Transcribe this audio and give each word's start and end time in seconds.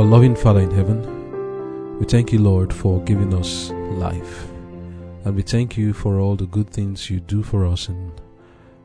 Our 0.00 0.06
loving 0.06 0.34
Father 0.34 0.60
in 0.60 0.70
heaven, 0.70 1.98
we 1.98 2.06
thank 2.06 2.32
you, 2.32 2.38
Lord, 2.38 2.72
for 2.72 3.04
giving 3.04 3.34
us 3.34 3.68
life. 3.70 4.48
And 5.26 5.36
we 5.36 5.42
thank 5.42 5.76
you 5.76 5.92
for 5.92 6.18
all 6.18 6.36
the 6.36 6.46
good 6.46 6.70
things 6.70 7.10
you 7.10 7.20
do 7.20 7.42
for 7.42 7.66
us 7.66 7.88
and 7.88 8.10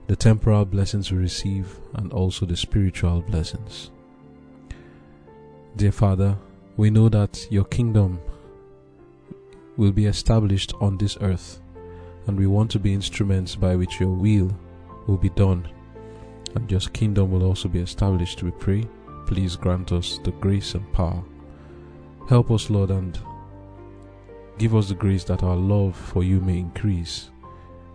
the 0.07 0.17
temporal 0.17 0.65
blessings 0.65 1.13
we 1.13 1.17
receive 1.17 1.79
and 1.93 2.11
also 2.11 2.45
the 2.45 2.57
spiritual 2.57 3.21
blessings. 3.21 3.91
Dear 5.77 5.93
Father, 5.93 6.35
we 6.75 6.89
know 6.89 7.07
that 7.07 7.47
your 7.49 7.63
kingdom 7.63 8.19
will 9.77 9.93
be 9.93 10.07
established 10.07 10.73
on 10.81 10.97
this 10.97 11.17
earth, 11.21 11.61
and 12.27 12.37
we 12.37 12.45
want 12.45 12.69
to 12.71 12.79
be 12.79 12.93
instruments 12.93 13.55
by 13.55 13.77
which 13.77 14.01
your 14.01 14.09
will 14.09 14.51
will 15.07 15.15
be 15.15 15.29
done, 15.29 15.65
and 16.55 16.69
your 16.69 16.81
kingdom 16.81 17.31
will 17.31 17.45
also 17.45 17.69
be 17.69 17.79
established. 17.79 18.43
We 18.43 18.51
pray. 18.51 18.83
Please 19.25 19.55
grant 19.55 19.91
us 19.91 20.19
the 20.23 20.31
grace 20.31 20.75
and 20.75 20.91
power. 20.93 21.23
Help 22.29 22.51
us, 22.51 22.69
Lord, 22.69 22.91
and 22.91 23.19
give 24.57 24.75
us 24.75 24.89
the 24.89 24.95
grace 24.95 25.23
that 25.25 25.43
our 25.43 25.55
love 25.55 25.95
for 25.95 26.23
you 26.23 26.39
may 26.39 26.59
increase 26.59 27.29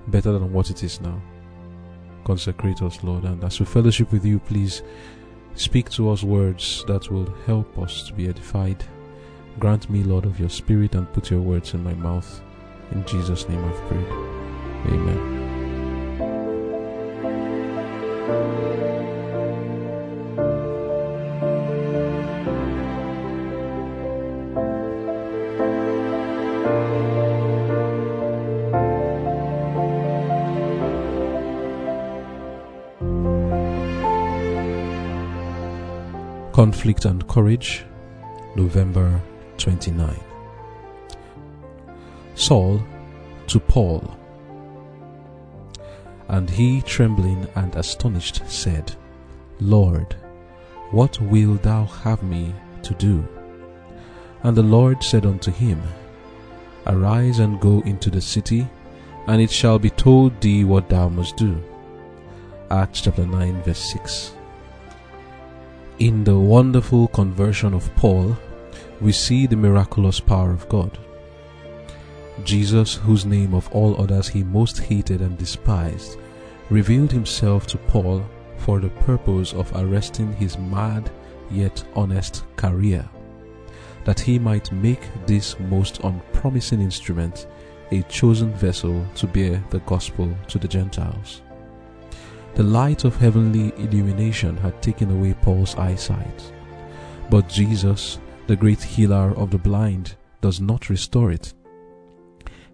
better 0.08 0.32
than 0.32 0.52
what 0.52 0.70
it 0.70 0.82
is 0.82 1.00
now. 1.00 1.20
Consecrate 2.24 2.82
us, 2.82 3.02
Lord, 3.02 3.24
and 3.24 3.42
as 3.44 3.58
we 3.60 3.66
fellowship 3.66 4.12
with 4.12 4.24
you, 4.24 4.38
please 4.38 4.82
speak 5.54 5.90
to 5.90 6.10
us 6.10 6.22
words 6.22 6.84
that 6.86 7.10
will 7.10 7.32
help 7.46 7.78
us 7.78 8.04
to 8.04 8.12
be 8.12 8.28
edified. 8.28 8.84
Grant 9.58 9.90
me, 9.90 10.02
Lord, 10.02 10.24
of 10.24 10.38
your 10.38 10.48
Spirit 10.50 10.94
and 10.94 11.12
put 11.12 11.30
your 11.30 11.40
words 11.40 11.74
in 11.74 11.82
my 11.82 11.94
mouth. 11.94 12.40
In 12.92 13.04
Jesus' 13.04 13.48
name 13.48 13.64
I've 13.64 13.88
prayed. 13.88 14.08
Amen. 14.92 15.49
Conflict 36.60 37.06
and 37.06 37.26
Courage, 37.26 37.86
November 38.54 39.18
29. 39.56 40.14
Saul 42.34 42.82
to 43.46 43.58
Paul. 43.58 44.14
And 46.28 46.50
he, 46.50 46.82
trembling 46.82 47.48
and 47.54 47.74
astonished, 47.76 48.42
said, 48.46 48.94
Lord, 49.58 50.14
what 50.90 51.18
wilt 51.22 51.62
thou 51.62 51.86
have 51.86 52.22
me 52.22 52.54
to 52.82 52.92
do? 52.92 53.26
And 54.42 54.54
the 54.54 54.62
Lord 54.62 55.02
said 55.02 55.24
unto 55.24 55.50
him, 55.50 55.80
Arise 56.86 57.38
and 57.38 57.58
go 57.58 57.80
into 57.86 58.10
the 58.10 58.20
city, 58.20 58.68
and 59.28 59.40
it 59.40 59.50
shall 59.50 59.78
be 59.78 59.88
told 59.88 60.38
thee 60.42 60.64
what 60.64 60.90
thou 60.90 61.08
must 61.08 61.38
do. 61.38 61.58
Acts 62.70 63.00
chapter 63.00 63.24
9, 63.24 63.62
verse 63.62 63.92
6. 63.94 64.32
In 66.00 66.24
the 66.24 66.38
wonderful 66.38 67.08
conversion 67.08 67.74
of 67.74 67.94
Paul, 67.94 68.34
we 69.02 69.12
see 69.12 69.46
the 69.46 69.54
miraculous 69.54 70.18
power 70.18 70.50
of 70.50 70.66
God. 70.70 70.96
Jesus, 72.42 72.94
whose 72.94 73.26
name 73.26 73.52
of 73.52 73.70
all 73.70 74.00
others 74.00 74.26
he 74.26 74.42
most 74.42 74.78
hated 74.78 75.20
and 75.20 75.36
despised, 75.36 76.16
revealed 76.70 77.12
himself 77.12 77.66
to 77.66 77.76
Paul 77.76 78.24
for 78.56 78.80
the 78.80 78.88
purpose 78.88 79.52
of 79.52 79.70
arresting 79.76 80.32
his 80.32 80.56
mad 80.56 81.10
yet 81.50 81.84
honest 81.94 82.44
career, 82.56 83.06
that 84.06 84.20
he 84.20 84.38
might 84.38 84.72
make 84.72 85.06
this 85.26 85.54
most 85.60 86.00
unpromising 86.02 86.80
instrument 86.80 87.46
a 87.90 88.00
chosen 88.04 88.54
vessel 88.54 89.04
to 89.16 89.26
bear 89.26 89.62
the 89.68 89.80
gospel 89.80 90.34
to 90.48 90.58
the 90.58 90.68
Gentiles. 90.68 91.42
The 92.54 92.62
light 92.62 93.04
of 93.04 93.16
heavenly 93.16 93.72
illumination 93.76 94.56
had 94.56 94.82
taken 94.82 95.10
away 95.10 95.34
Paul's 95.34 95.76
eyesight. 95.76 96.52
But 97.30 97.48
Jesus, 97.48 98.18
the 98.46 98.56
great 98.56 98.82
healer 98.82 99.32
of 99.36 99.50
the 99.50 99.58
blind, 99.58 100.16
does 100.40 100.60
not 100.60 100.90
restore 100.90 101.30
it. 101.30 101.54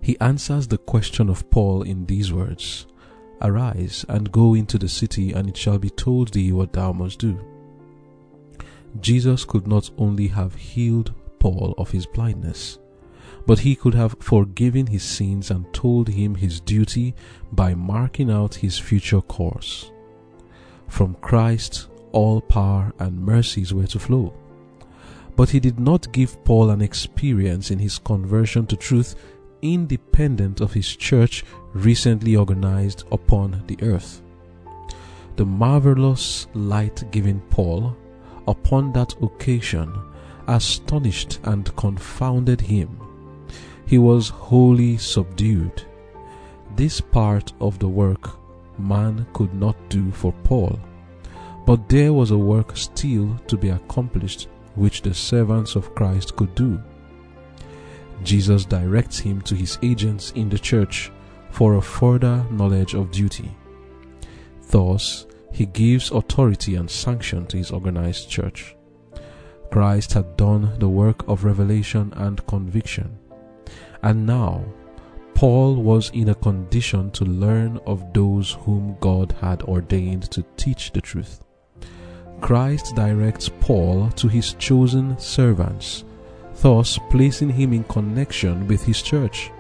He 0.01 0.19
answers 0.21 0.67
the 0.67 0.79
question 0.79 1.29
of 1.29 1.51
Paul 1.51 1.83
in 1.83 2.07
these 2.07 2.33
words 2.33 2.87
Arise 3.43 4.05
and 4.09 4.33
go 4.33 4.55
into 4.55 4.79
the 4.79 4.89
city, 4.89 5.33
and 5.33 5.49
it 5.49 5.57
shall 5.57 5.79
be 5.79 5.91
told 5.91 6.33
thee 6.33 6.53
what 6.53 6.73
thou 6.73 6.93
must 6.93 7.19
do. 7.19 7.39
Jesus 9.01 9.45
could 9.45 9.67
not 9.67 9.91
only 9.99 10.29
have 10.29 10.55
healed 10.55 11.13
Paul 11.39 11.75
of 11.77 11.91
his 11.91 12.07
blindness, 12.07 12.79
but 13.47 13.61
he 13.61 13.77
could 13.77 13.95
have 13.95 14.17
forgiven 14.19 14.87
his 14.89 15.05
sins 15.05 15.51
and 15.51 15.73
told 15.73 16.09
him 16.09 16.35
his 16.35 16.61
duty 16.61 17.15
by 17.53 17.75
marking 17.75 18.31
out 18.31 18.57
his 18.57 18.79
future 18.79 19.21
course. 19.21 19.93
From 20.89 21.15
Christ, 21.21 21.89
all 22.13 22.41
power 22.41 22.93
and 22.99 23.25
mercies 23.25 23.73
were 23.73 23.87
to 23.87 23.99
flow. 23.99 24.35
But 25.37 25.51
he 25.51 25.61
did 25.61 25.79
not 25.79 26.13
give 26.13 26.43
Paul 26.45 26.71
an 26.71 26.81
experience 26.81 27.71
in 27.71 27.79
his 27.79 27.99
conversion 27.99 28.67
to 28.67 28.77
truth 28.77 29.15
independent 29.63 30.61
of 30.61 30.73
his 30.73 30.97
church 30.97 31.45
recently 31.73 32.37
organized 32.37 33.05
upon 33.13 33.63
the 33.67 33.79
earth. 33.83 34.23
The 35.37 35.47
marvelous 35.47 36.47
light 36.55 37.11
given 37.11 37.41
Paul 37.51 37.97
upon 38.49 38.93
that 38.93 39.15
occasion 39.23 39.93
astonished 40.49 41.41
and 41.45 41.75
confounded 41.77 42.61
him 42.61 43.06
he 43.87 43.99
was 43.99 44.29
wholly 44.29 44.99
subdued. 44.99 45.85
This 46.75 47.01
part 47.01 47.53
of 47.61 47.79
the 47.79 47.89
work 47.89 48.39
man 48.79 49.27
could 49.33 49.55
not 49.55 49.77
do 49.89 50.11
for 50.11 50.33
Paul, 50.45 50.79
but 51.65 51.89
there 51.89 52.13
was 52.13 52.33
a 52.33 52.39
work 52.39 52.77
still 52.77 53.39
to 53.47 53.57
be 53.57 53.71
accomplished 53.71 54.49
which 54.75 55.03
the 55.03 55.15
servants 55.15 55.75
of 55.75 55.95
Christ 55.95 56.37
could 56.37 56.55
do. 56.55 56.83
Jesus 58.23 58.65
directs 58.65 59.19
him 59.19 59.41
to 59.43 59.55
his 59.55 59.79
agents 59.83 60.33
in 60.33 60.49
the 60.49 60.59
church 60.59 61.11
for 61.51 61.77
a 61.77 61.83
further 61.83 62.45
knowledge 62.51 62.95
of 62.95 63.11
duty. 63.11 63.51
Thus, 64.69 65.27
he 65.53 65.67
gives 65.67 66.11
authority 66.11 66.75
and 66.75 66.91
sanction 66.91 67.47
to 67.47 67.57
his 67.57 67.71
organized 67.71 68.29
church. 68.29 68.77
Christ 69.71 70.13
had 70.13 70.37
done 70.37 70.79
the 70.79 70.89
work 70.89 71.27
of 71.29 71.45
revelation 71.45 72.13
and 72.17 72.47
conviction. 72.47 73.19
And 74.07 74.25
now, 74.25 74.65
Paul 75.35 75.75
was 75.75 76.11
in 76.11 76.29
a 76.29 76.35
condition 76.37 77.11
to 77.11 77.25
learn 77.25 77.81
of 77.87 78.13
those 78.13 78.53
whom 78.61 78.97
God 79.01 79.35
had 79.41 79.63
ordained 79.63 80.31
to 80.31 80.45
teach 80.57 80.93
the 80.93 81.01
truth. 81.01 81.43
Christ 82.41 82.95
directs 82.95 83.51
Paul 83.61 84.11
to 84.11 84.29
his 84.29 84.53
chosen 84.53 85.19
servants, 85.19 86.05
thus 86.63 87.01
placing 87.11 87.51
him 87.51 87.73
in 87.73 87.83
connection 87.83 88.69
with 88.69 88.85
his 88.85 89.03
church. 89.03 89.51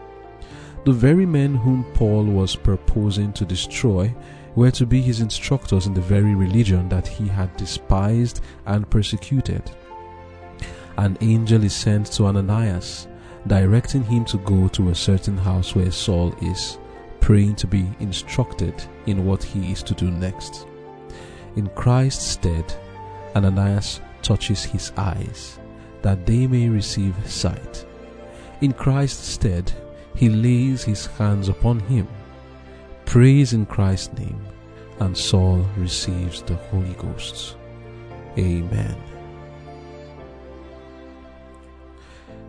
The 0.84 0.92
very 0.92 1.26
men 1.26 1.56
whom 1.56 1.82
Paul 1.94 2.22
was 2.22 2.54
purposing 2.54 3.32
to 3.32 3.44
destroy 3.44 4.14
were 4.54 4.70
to 4.70 4.86
be 4.86 5.00
his 5.00 5.20
instructors 5.20 5.88
in 5.88 5.94
the 5.94 6.00
very 6.00 6.36
religion 6.36 6.88
that 6.90 7.08
he 7.08 7.26
had 7.26 7.56
despised 7.56 8.42
and 8.64 8.88
persecuted. 8.88 9.72
An 10.98 11.18
angel 11.20 11.64
is 11.64 11.74
sent 11.74 12.06
to 12.12 12.26
Ananias 12.26 13.08
directing 13.46 14.02
him 14.02 14.24
to 14.26 14.38
go 14.38 14.68
to 14.68 14.90
a 14.90 14.94
certain 14.94 15.36
house 15.36 15.74
where 15.74 15.90
Saul 15.90 16.34
is, 16.42 16.78
praying 17.20 17.56
to 17.56 17.66
be 17.66 17.86
instructed 18.00 18.74
in 19.06 19.24
what 19.24 19.42
he 19.42 19.72
is 19.72 19.82
to 19.84 19.94
do 19.94 20.10
next. 20.10 20.66
In 21.56 21.68
Christ's 21.68 22.24
stead, 22.24 22.74
Ananias 23.34 24.00
touches 24.22 24.64
his 24.64 24.92
eyes, 24.96 25.58
that 26.02 26.26
they 26.26 26.46
may 26.46 26.68
receive 26.68 27.14
sight. 27.30 27.86
In 28.60 28.72
Christ's 28.72 29.26
stead, 29.26 29.72
he 30.14 30.28
lays 30.28 30.82
his 30.82 31.06
hands 31.06 31.48
upon 31.48 31.80
him, 31.80 32.08
prays 33.04 33.52
in 33.52 33.66
Christ's 33.66 34.18
name, 34.18 34.40
and 35.00 35.16
Saul 35.16 35.64
receives 35.76 36.42
the 36.42 36.54
Holy 36.54 36.94
Ghost. 36.94 37.56
Amen. 38.38 38.96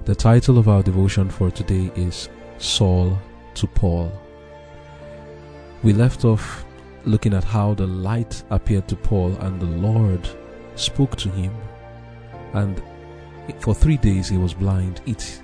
The 0.07 0.15
title 0.15 0.57
of 0.57 0.69
our 0.69 0.81
devotion 0.81 1.29
for 1.29 1.51
today 1.51 1.91
is 1.97 2.29
Saul 2.59 3.19
to 3.55 3.67
Paul. 3.67 4.09
We 5.83 5.91
left 5.91 6.23
off 6.23 6.63
looking 7.03 7.33
at 7.33 7.43
how 7.43 7.73
the 7.73 7.87
light 7.87 8.41
appeared 8.49 8.87
to 8.87 8.95
Paul 8.95 9.33
and 9.41 9.59
the 9.59 9.65
Lord 9.65 10.25
spoke 10.75 11.17
to 11.17 11.29
him. 11.29 11.53
And 12.53 12.81
for 13.59 13.75
three 13.75 13.97
days 13.97 14.29
he 14.29 14.37
was 14.37 14.53
blind. 14.53 15.01
It 15.05 15.41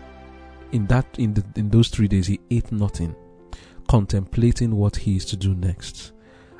in 0.71 0.87
that 0.87 1.07
in 1.17 1.33
the, 1.33 1.43
in 1.57 1.69
those 1.69 1.89
three 1.89 2.07
days 2.07 2.27
he 2.27 2.39
ate 2.49 2.71
nothing, 2.71 3.17
contemplating 3.89 4.77
what 4.77 4.95
he 4.95 5.17
is 5.17 5.25
to 5.25 5.35
do 5.35 5.53
next, 5.55 6.13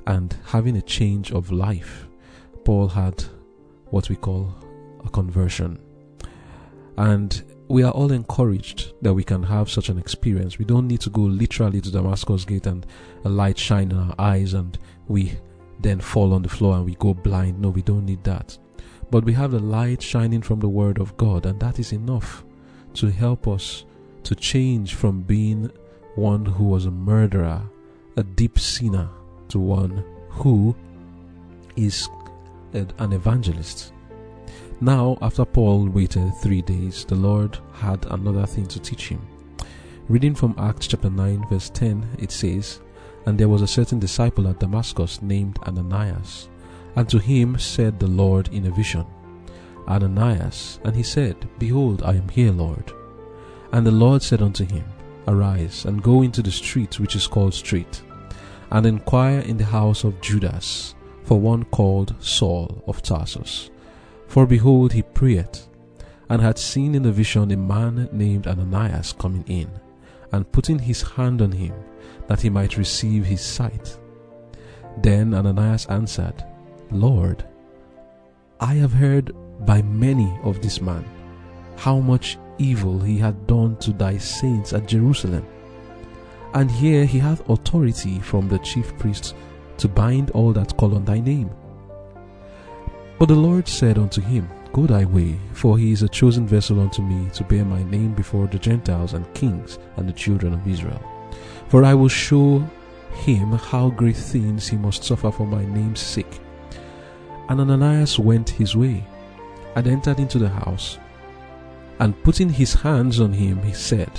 and 0.08 0.36
having 0.48 0.76
a 0.76 0.82
change 0.82 1.32
of 1.32 1.54
life. 1.54 2.10
Paul 2.66 2.90
had 2.90 3.24
what 3.92 4.10
we 4.10 4.18
call 4.18 4.54
a 5.06 5.10
conversion. 5.10 5.80
And 6.98 7.42
we 7.74 7.82
are 7.82 7.92
all 7.92 8.12
encouraged 8.12 8.94
that 9.02 9.16
we 9.16 9.24
can 9.24 9.42
have 9.42 9.68
such 9.68 9.90
an 9.90 9.98
experience. 9.98 10.60
We 10.60 10.66
don't 10.66 10.88
need 10.88 11.02
to 11.02 11.10
go 11.10 11.22
literally 11.22 11.82
to 11.82 11.92
Damascus 11.92 12.46
Gate 12.46 12.68
and 12.68 12.86
a 13.26 13.30
light 13.30 13.58
shine 13.58 13.90
in 13.90 13.98
our 13.98 14.14
eyes 14.20 14.54
and 14.54 14.78
we 15.08 15.40
then 15.80 16.00
fall 16.00 16.36
on 16.36 16.44
the 16.44 16.50
floor 16.50 16.76
and 16.76 16.86
we 16.86 16.94
go 16.94 17.16
blind. 17.16 17.60
No, 17.60 17.70
we 17.70 17.82
don't 17.82 18.06
need 18.06 18.24
that. 18.26 18.56
But 19.10 19.26
we 19.26 19.34
have 19.34 19.50
the 19.50 19.60
light 19.60 20.04
shining 20.04 20.44
from 20.44 20.60
the 20.60 20.70
Word 20.70 21.00
of 21.00 21.18
God, 21.18 21.48
and 21.48 21.60
that 21.62 21.80
is 21.80 21.94
enough 21.94 22.46
to 22.94 23.10
help 23.10 23.48
us 23.48 23.86
to 24.22 24.36
change 24.36 24.94
from 24.94 25.24
being 25.24 25.72
one 26.14 26.46
who 26.46 26.66
was 26.66 26.86
a 26.86 26.92
murderer, 26.92 27.60
a 28.18 28.24
deep 28.24 28.60
sinner, 28.60 29.10
to 29.48 29.58
one 29.58 30.04
who 30.30 30.76
is 31.76 32.08
an 32.74 33.14
evangelist. 33.14 33.94
Now, 34.84 35.18
after 35.22 35.46
Paul 35.46 35.88
waited 35.88 36.36
three 36.36 36.62
days, 36.62 37.06
the 37.06 37.16
Lord 37.16 37.58
had 37.72 38.06
another 38.08 38.46
thing 38.46 38.66
to 38.66 38.82
teach 38.82 39.08
him. 39.08 39.26
Reading 40.10 40.36
from 40.36 40.56
Acts 40.58 40.88
chapter 40.88 41.10
9, 41.10 41.46
verse 41.50 41.70
10, 41.70 42.18
it 42.20 42.34
says, 42.34 42.82
And 43.26 43.40
there 43.40 43.48
was 43.48 43.62
a 43.62 43.68
certain 43.68 43.98
disciple 43.98 44.46
at 44.50 44.60
Damascus 44.60 45.22
named 45.22 45.58
Ananias, 45.60 46.50
and 46.98 47.08
to 47.08 47.18
him 47.18 47.58
said 47.58 47.98
the 47.98 48.08
Lord 48.08 48.50
in 48.50 48.66
a 48.66 48.72
vision, 48.72 49.06
Ananias, 49.88 50.82
and 50.84 50.94
he 50.94 51.04
said, 51.04 51.38
Behold, 51.60 52.04
I 52.04 52.16
am 52.16 52.28
here, 52.28 52.52
Lord. 52.52 52.92
And 53.72 53.88
the 53.88 53.92
Lord 53.92 54.22
said 54.22 54.42
unto 54.42 54.66
him, 54.66 54.84
Arise, 55.30 55.86
and 55.86 56.04
go 56.04 56.24
into 56.24 56.42
the 56.42 56.52
street 56.52 57.00
which 57.00 57.16
is 57.16 57.26
called 57.26 57.54
Straight, 57.54 58.02
and 58.70 58.86
inquire 58.86 59.40
in 59.40 59.56
the 59.56 59.64
house 59.64 60.04
of 60.04 60.20
Judas 60.20 60.94
for 61.24 61.40
one 61.40 61.64
called 61.64 62.16
Saul 62.20 62.84
of 62.86 63.02
Tarsus. 63.02 63.70
For 64.34 64.48
behold, 64.48 64.94
he 64.94 65.04
prayed, 65.04 65.60
and 66.28 66.42
had 66.42 66.58
seen 66.58 66.96
in 66.96 67.06
a 67.06 67.12
vision 67.12 67.52
a 67.52 67.56
man 67.56 68.10
named 68.12 68.48
Ananias 68.48 69.14
coming 69.14 69.44
in, 69.46 69.70
and 70.32 70.52
putting 70.52 70.80
his 70.80 71.04
hand 71.04 71.40
on 71.40 71.52
him, 71.52 71.76
that 72.26 72.42
he 72.42 72.50
might 72.50 72.76
receive 72.76 73.26
his 73.26 73.42
sight. 73.42 73.96
Then 75.04 75.36
Ananias 75.36 75.86
answered, 75.86 76.44
Lord, 76.90 77.46
I 78.60 78.74
have 78.74 78.94
heard 78.94 79.36
by 79.68 79.84
many 79.84 80.36
of 80.42 80.64
this 80.64 80.82
man 80.82 81.06
how 81.78 82.00
much 82.00 82.40
evil 82.58 83.00
he 83.00 83.20
had 83.20 83.46
done 83.46 83.76
to 83.82 83.94
thy 83.94 84.18
saints 84.18 84.74
at 84.74 84.88
Jerusalem. 84.88 85.46
And 86.56 86.72
here 86.72 87.06
he 87.06 87.20
hath 87.20 87.48
authority 87.52 88.20
from 88.20 88.50
the 88.50 88.58
chief 88.58 88.98
priests 88.98 89.36
to 89.78 89.88
bind 89.88 90.32
all 90.32 90.54
that 90.54 90.76
call 90.76 90.96
on 90.96 91.06
thy 91.06 91.20
name. 91.20 91.52
But 93.24 93.30
the 93.30 93.36
Lord 93.40 93.70
said 93.70 93.98
unto 93.98 94.20
him, 94.20 94.50
Go 94.74 94.86
thy 94.86 95.06
way, 95.06 95.40
for 95.54 95.78
he 95.78 95.94
is 95.94 96.04
a 96.04 96.10
chosen 96.10 96.46
vessel 96.46 96.82
unto 96.82 97.02
me 97.02 97.30
to 97.36 97.46
bear 97.46 97.64
my 97.64 97.82
name 97.84 98.14
before 98.14 98.48
the 98.48 98.60
Gentiles 98.60 99.14
and 99.14 99.34
kings 99.34 99.80
and 99.96 100.10
the 100.10 100.12
children 100.12 100.54
of 100.54 100.68
Israel. 100.68 101.02
For 101.70 101.86
I 101.86 101.94
will 101.94 102.10
show 102.10 102.60
him 103.14 103.54
how 103.54 103.92
great 103.92 104.18
things 104.18 104.68
he 104.68 104.76
must 104.76 105.06
suffer 105.06 105.32
for 105.32 105.48
my 105.48 105.64
name's 105.64 106.02
sake. 106.02 106.42
And 107.48 107.62
Ananias 107.62 108.20
went 108.20 108.50
his 108.50 108.76
way, 108.76 109.08
and 109.78 109.88
entered 109.88 110.20
into 110.20 110.38
the 110.38 110.50
house, 110.50 110.98
and 112.00 112.22
putting 112.24 112.50
his 112.50 112.74
hands 112.74 113.22
on 113.22 113.32
him, 113.32 113.64
he 113.64 113.72
said, 113.72 114.12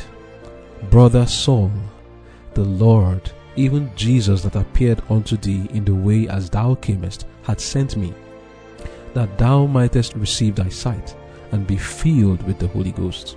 Brother 0.89 1.27
Saul, 1.27 1.71
the 2.55 2.65
Lord, 2.65 3.33
even 3.55 3.95
Jesus 3.97 4.41
that 4.45 4.57
appeared 4.57 5.03
unto 5.11 5.37
thee 5.37 5.69
in 5.75 5.85
the 5.85 5.95
way 5.95 6.27
as 6.27 6.49
thou 6.49 6.77
camest, 6.77 7.27
had 7.43 7.61
sent 7.61 7.99
me, 7.99 8.15
that 9.15 9.39
thou 9.39 9.67
mightest 9.67 10.15
receive 10.15 10.57
thy 10.57 10.69
sight, 10.69 11.17
and 11.53 11.67
be 11.67 11.77
filled 11.77 12.43
with 12.47 12.59
the 12.59 12.69
Holy 12.69 12.93
Ghost. 12.93 13.37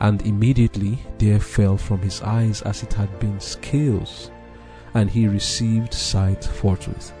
And 0.00 0.20
immediately 0.22 0.98
there 1.18 1.40
fell 1.40 1.76
from 1.76 2.00
his 2.00 2.20
eyes 2.22 2.62
as 2.62 2.82
it 2.82 2.92
had 2.92 3.18
been 3.20 3.40
scales, 3.40 4.30
and 4.94 5.08
he 5.08 5.28
received 5.28 5.94
sight 5.94 6.44
forthwith, 6.44 7.12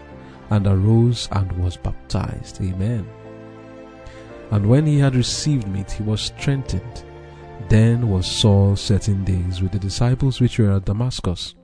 and 0.50 0.66
arose 0.66 1.28
and 1.32 1.50
was 1.52 1.76
baptized. 1.76 2.60
Amen. 2.60 3.06
And 4.50 4.68
when 4.68 4.86
he 4.86 4.98
had 4.98 5.14
received 5.16 5.66
meat, 5.68 5.90
he 5.90 6.02
was 6.02 6.20
strengthened. 6.20 7.04
Then 7.68 8.10
was 8.10 8.26
Saul 8.26 8.76
certain 8.76 9.24
days 9.24 9.62
with 9.62 9.72
the 9.72 9.78
disciples 9.78 10.40
which 10.40 10.58
were 10.58 10.72
at 10.72 10.84
Damascus. 10.84 11.54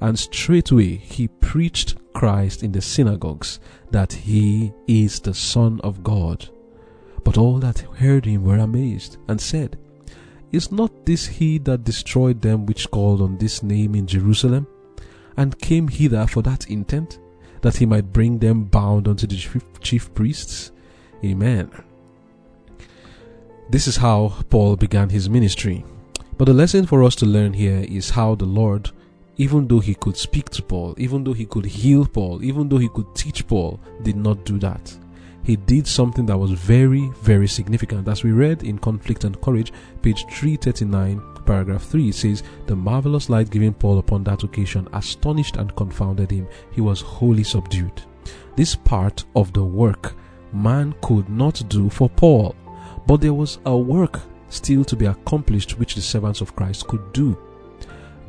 And 0.00 0.18
straightway 0.18 0.96
he 0.96 1.28
preached 1.28 1.96
Christ 2.12 2.62
in 2.62 2.72
the 2.72 2.80
synagogues, 2.80 3.60
that 3.90 4.12
he 4.12 4.72
is 4.86 5.20
the 5.20 5.34
Son 5.34 5.80
of 5.82 6.02
God. 6.02 6.48
But 7.24 7.38
all 7.38 7.58
that 7.58 7.80
heard 7.98 8.24
him 8.24 8.44
were 8.44 8.58
amazed, 8.58 9.18
and 9.28 9.40
said, 9.40 9.78
Is 10.52 10.72
not 10.72 11.06
this 11.06 11.26
he 11.26 11.58
that 11.58 11.84
destroyed 11.84 12.40
them 12.40 12.66
which 12.66 12.90
called 12.90 13.20
on 13.20 13.38
this 13.38 13.62
name 13.62 13.94
in 13.94 14.06
Jerusalem, 14.06 14.66
and 15.36 15.58
came 15.58 15.88
hither 15.88 16.26
for 16.26 16.42
that 16.42 16.68
intent, 16.68 17.18
that 17.62 17.76
he 17.76 17.86
might 17.86 18.12
bring 18.12 18.38
them 18.38 18.64
bound 18.64 19.06
unto 19.06 19.26
the 19.26 19.62
chief 19.80 20.12
priests? 20.14 20.72
Amen. 21.24 21.70
This 23.70 23.86
is 23.86 23.96
how 23.96 24.34
Paul 24.50 24.76
began 24.76 25.10
his 25.10 25.30
ministry. 25.30 25.84
But 26.36 26.46
the 26.46 26.54
lesson 26.54 26.86
for 26.86 27.04
us 27.04 27.14
to 27.16 27.26
learn 27.26 27.52
here 27.52 27.84
is 27.88 28.10
how 28.10 28.34
the 28.34 28.46
Lord, 28.46 28.90
even 29.40 29.66
though 29.66 29.80
he 29.80 29.94
could 29.94 30.18
speak 30.18 30.50
to 30.50 30.62
Paul, 30.62 30.94
even 30.98 31.24
though 31.24 31.32
he 31.32 31.46
could 31.46 31.64
heal 31.64 32.04
Paul, 32.04 32.44
even 32.44 32.68
though 32.68 32.76
he 32.76 32.90
could 32.90 33.14
teach 33.14 33.46
Paul, 33.46 33.80
did 34.02 34.14
not 34.14 34.44
do 34.44 34.58
that. 34.58 34.94
He 35.42 35.56
did 35.56 35.86
something 35.86 36.26
that 36.26 36.36
was 36.36 36.50
very, 36.50 37.10
very 37.22 37.48
significant. 37.48 38.06
As 38.06 38.22
we 38.22 38.32
read 38.32 38.64
in 38.64 38.78
Conflict 38.78 39.24
and 39.24 39.40
Courage, 39.40 39.72
page 40.02 40.26
339, 40.26 41.22
paragraph 41.46 41.84
3, 41.84 42.10
it 42.10 42.14
says, 42.16 42.42
The 42.66 42.76
marvelous 42.76 43.30
light 43.30 43.48
given 43.48 43.72
Paul 43.72 43.98
upon 43.98 44.24
that 44.24 44.42
occasion 44.42 44.86
astonished 44.92 45.56
and 45.56 45.74
confounded 45.74 46.30
him. 46.30 46.46
He 46.72 46.82
was 46.82 47.00
wholly 47.00 47.42
subdued. 47.42 48.02
This 48.56 48.74
part 48.74 49.24
of 49.34 49.54
the 49.54 49.64
work 49.64 50.16
man 50.52 50.94
could 51.00 51.30
not 51.30 51.62
do 51.70 51.88
for 51.88 52.10
Paul. 52.10 52.54
But 53.06 53.22
there 53.22 53.32
was 53.32 53.58
a 53.64 53.74
work 53.74 54.20
still 54.50 54.84
to 54.84 54.96
be 54.96 55.06
accomplished 55.06 55.78
which 55.78 55.94
the 55.94 56.02
servants 56.02 56.42
of 56.42 56.54
Christ 56.54 56.88
could 56.88 57.14
do. 57.14 57.38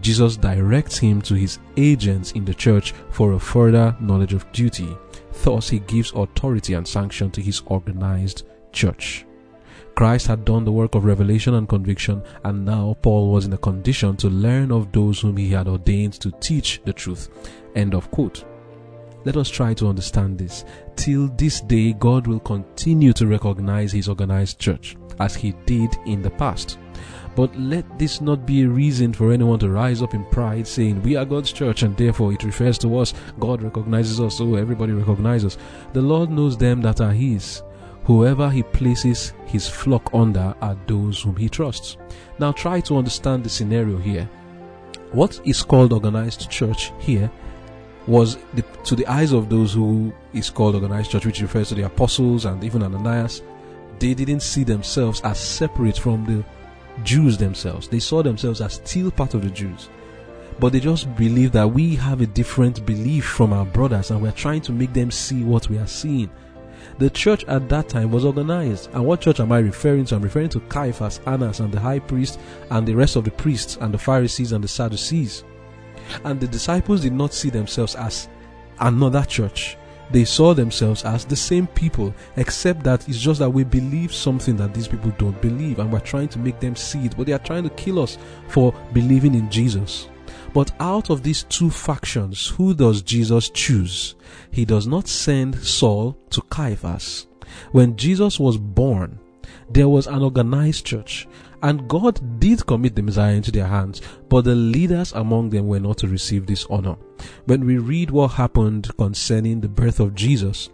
Jesus 0.02 0.36
directs 0.36 0.98
him 0.98 1.22
to 1.24 1.36
his 1.36 1.60
agents 1.78 2.32
in 2.32 2.44
the 2.44 2.54
church 2.54 2.94
for 3.12 3.34
a 3.34 3.40
further 3.40 3.96
knowledge 4.00 4.34
of 4.34 4.52
duty. 4.52 4.98
Thus, 5.44 5.70
he 5.70 5.80
gives 5.80 6.12
authority 6.14 6.74
and 6.74 6.88
sanction 6.88 7.32
to 7.32 7.42
his 7.42 7.62
organized 7.68 8.44
church. 8.72 9.26
Christ 9.96 10.28
had 10.28 10.46
done 10.46 10.64
the 10.64 10.72
work 10.72 10.96
of 10.96 11.06
revelation 11.06 11.54
and 11.54 11.68
conviction, 11.68 12.24
and 12.44 12.66
now 12.66 12.98
Paul 13.02 13.32
was 13.32 13.46
in 13.46 13.54
a 13.54 13.58
condition 13.58 14.16
to 14.18 14.30
learn 14.30 14.72
of 14.72 14.92
those 14.92 15.20
whom 15.20 15.38
he 15.38 15.50
had 15.50 15.68
ordained 15.68 16.14
to 16.14 16.32
teach 16.40 16.82
the 16.86 16.94
truth. 16.94 17.30
End 17.76 17.94
of 17.94 18.10
quote. 18.10 18.46
Let 19.24 19.38
us 19.38 19.50
try 19.50 19.74
to 19.76 19.88
understand 19.88 20.38
this. 20.38 20.66
Till 20.96 21.28
this 21.38 21.62
day, 21.62 21.94
God 21.94 22.26
will 22.26 22.40
continue 22.40 23.14
to 23.14 23.28
recognize 23.28 23.92
His 23.92 24.10
organized 24.10 24.60
church 24.60 24.98
as 25.20 25.36
He 25.36 25.52
did 25.66 25.96
in 26.06 26.22
the 26.22 26.32
past. 26.32 26.80
But 27.36 27.58
let 27.58 27.98
this 27.98 28.20
not 28.20 28.46
be 28.46 28.64
a 28.64 28.68
reason 28.68 29.14
for 29.14 29.32
anyone 29.32 29.60
to 29.60 29.70
rise 29.70 30.02
up 30.02 30.14
in 30.14 30.26
pride 30.26 30.68
saying, 30.68 31.02
We 31.02 31.16
are 31.16 31.26
God's 31.26 31.52
church 31.52 31.84
and 31.84 31.96
therefore 31.96 32.34
it 32.34 32.44
refers 32.44 32.78
to 32.80 32.98
us. 32.98 33.14
God 33.40 33.62
recognizes 33.62 34.20
us, 34.20 34.38
so 34.38 34.56
everybody 34.56 34.92
recognizes 34.92 35.56
us. 35.56 35.64
The 35.94 36.02
Lord 36.02 36.30
knows 36.30 36.58
them 36.58 36.82
that 36.82 37.00
are 37.00 37.14
His. 37.14 37.62
Whoever 38.06 38.50
He 38.50 38.64
places 38.64 39.34
His 39.46 39.70
flock 39.70 40.10
under 40.14 40.56
are 40.62 40.78
those 40.88 41.22
whom 41.22 41.36
He 41.36 41.48
trusts. 41.48 41.98
Now 42.40 42.52
try 42.52 42.82
to 42.82 42.98
understand 42.98 43.44
the 43.44 43.50
scenario 43.50 43.98
here. 43.98 44.30
What 45.12 45.40
is 45.46 45.62
called 45.62 45.94
organized 45.94 46.50
church 46.50 46.92
here 47.00 47.32
was 48.08 48.38
the, 48.54 48.64
to 48.84 48.96
the 48.96 49.06
eyes 49.08 49.32
of 49.32 49.50
those 49.50 49.74
who 49.74 50.14
is 50.34 50.50
called 50.50 50.76
organized 50.76 51.12
church, 51.12 51.26
which 51.26 51.42
refers 51.42 51.70
to 51.70 51.76
the 51.76 51.86
apostles 51.86 52.46
and 52.46 52.64
even 52.64 52.84
Ananias, 52.84 53.42
they 54.00 54.14
didn't 54.14 54.42
see 54.42 54.64
themselves 54.64 55.22
as 55.22 55.40
separate 55.40 55.98
from 55.98 56.26
the 56.26 56.44
Jews 57.04 57.38
themselves. 57.38 57.88
They 57.88 58.00
saw 58.00 58.24
themselves 58.24 58.62
as 58.62 58.82
still 58.84 59.12
part 59.12 59.34
of 59.34 59.44
the 59.44 59.50
Jews. 59.50 59.90
But 60.60 60.74
they 60.74 60.80
just 60.80 61.16
believe 61.16 61.52
that 61.54 61.72
we 61.72 61.96
have 61.96 62.22
a 62.22 62.28
different 62.28 62.86
belief 62.86 63.26
from 63.26 63.54
our 63.54 63.66
brothers 63.66 64.12
and 64.12 64.22
we're 64.22 64.32
trying 64.32 64.62
to 64.62 64.72
make 64.72 64.94
them 64.94 65.12
see 65.12 65.44
what 65.44 65.70
we 65.70 65.78
are 65.78 65.88
seeing. 65.88 66.30
The 66.98 67.10
church 67.10 67.44
at 67.46 67.70
that 67.70 67.90
time 67.90 68.12
was 68.12 68.26
organized. 68.26 68.90
And 68.94 69.06
what 69.06 69.22
church 69.22 69.40
am 69.40 69.52
I 69.52 69.60
referring 69.60 70.06
to? 70.06 70.16
I'm 70.16 70.22
referring 70.22 70.50
to 70.50 70.60
Caiaphas, 70.62 71.20
Annas, 71.26 71.60
and 71.60 71.72
the 71.72 71.80
high 71.80 72.00
priest, 72.00 72.40
and 72.70 72.88
the 72.88 72.96
rest 72.96 73.16
of 73.16 73.24
the 73.24 73.32
priests, 73.32 73.78
and 73.82 73.94
the 73.94 73.98
Pharisees, 73.98 74.52
and 74.52 74.64
the 74.64 74.68
Sadducees. 74.68 75.44
And 76.24 76.40
the 76.40 76.48
disciples 76.48 77.02
did 77.02 77.14
not 77.14 77.34
see 77.34 77.50
themselves 77.50 77.96
as 77.96 78.30
another 78.80 79.24
church. 79.24 79.78
They 80.12 80.26
saw 80.26 80.54
themselves 80.54 81.06
as 81.06 81.24
the 81.24 81.36
same 81.36 81.68
people, 81.68 82.14
except 82.36 82.84
that 82.84 83.08
it's 83.08 83.20
just 83.20 83.40
that 83.40 83.50
we 83.50 83.64
believe 83.64 84.14
something 84.14 84.58
that 84.58 84.74
these 84.74 84.88
people 84.88 85.12
don't 85.18 85.42
believe, 85.42 85.80
and 85.80 85.92
we're 85.92 86.02
trying 86.02 86.28
to 86.30 86.40
make 86.40 86.60
them 86.60 86.76
see 86.76 87.06
it, 87.06 87.16
but 87.16 87.28
they 87.28 87.34
are 87.34 87.40
trying 87.40 87.64
to 87.64 87.70
kill 87.72 88.00
us 88.00 88.18
for 88.50 88.74
believing 88.92 89.36
in 89.36 89.50
Jesus. 89.50 90.10
But 90.54 90.72
out 90.82 91.10
of 91.10 91.24
these 91.24 91.44
two 91.44 91.70
factions, 91.70 92.48
who 92.48 92.74
does 92.74 93.02
Jesus 93.02 93.50
choose? 93.50 94.16
He 94.52 94.66
does 94.66 94.86
not 94.86 95.08
send 95.08 95.58
Saul 95.64 96.18
to 96.32 96.42
Caiaphas. 96.42 97.28
When 97.72 97.96
Jesus 97.96 98.38
was 98.38 98.58
born, 98.58 99.18
There 99.70 99.88
was 99.88 100.08
an 100.08 100.22
organized 100.22 100.86
church, 100.86 101.28
and 101.64 101.88
God 101.88 102.40
did 102.40 102.66
commit 102.66 102.96
the 102.96 103.02
Messiah 103.02 103.34
into 103.36 103.52
their 103.52 103.68
hands, 103.68 104.02
but 104.30 104.46
the 104.46 104.56
leaders 104.56 105.14
among 105.14 105.50
them 105.50 105.68
were 105.68 105.80
not 105.80 105.98
to 106.00 106.08
receive 106.08 106.46
this 106.46 106.66
honor. 106.70 106.96
When 107.46 107.66
we 107.66 107.78
read 107.78 108.12
what 108.12 108.30
happened 108.30 108.90
concerning 108.98 109.62
the 109.62 109.70
birth 109.70 110.00
of 110.00 110.16
Jesus, 110.16 110.70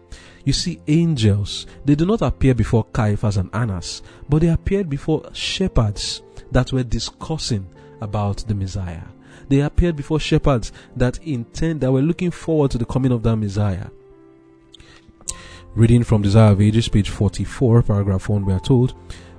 you 0.45 0.53
see, 0.53 0.79
angels, 0.87 1.65
they 1.83 1.95
do 1.95 2.05
not 2.05 2.21
appear 2.21 2.53
before 2.53 2.85
Caiaphas 2.85 3.35
and 3.35 3.49
Annas, 3.53 4.01
but 4.29 4.39
they 4.39 4.47
appeared 4.47 4.89
before 4.89 5.29
shepherds 5.33 6.21
that 6.51 6.71
were 6.71 6.83
discussing 6.83 7.67
about 7.99 8.37
the 8.47 8.55
Messiah. 8.55 9.03
They 9.49 9.59
appeared 9.59 9.97
before 9.97 10.19
shepherds 10.19 10.71
that 10.95 11.21
intend, 11.23 11.81
that 11.81 11.91
were 11.91 12.01
looking 12.01 12.31
forward 12.31 12.71
to 12.71 12.77
the 12.77 12.85
coming 12.85 13.11
of 13.11 13.23
that 13.23 13.35
Messiah. 13.35 13.87
Reading 15.75 16.03
from 16.03 16.21
Desire 16.21 16.53
of 16.53 16.61
Ages, 16.61 16.87
page 16.87 17.09
44, 17.09 17.83
paragraph 17.83 18.29
1, 18.29 18.45
we 18.45 18.53
are 18.53 18.59
told, 18.59 18.93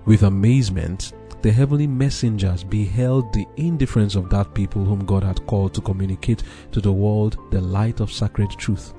with 0.05 0.23
amazement, 0.23 1.13
the 1.43 1.53
heavenly 1.53 1.87
messengers 1.87 2.65
beheld 2.65 3.33
the 3.33 3.47
indifference 3.57 4.15
of 4.15 4.29
that 4.31 4.55
people 4.55 4.85
whom 4.85 5.05
God 5.05 5.23
had 5.23 5.45
called 5.47 5.75
to 5.75 5.81
communicate 5.81 6.43
to 6.73 6.81
the 6.81 6.93
world 6.93 7.39
the 7.51 7.61
light 7.61 8.01
of 8.01 8.13
sacred 8.13 8.51
truth. 8.51 8.95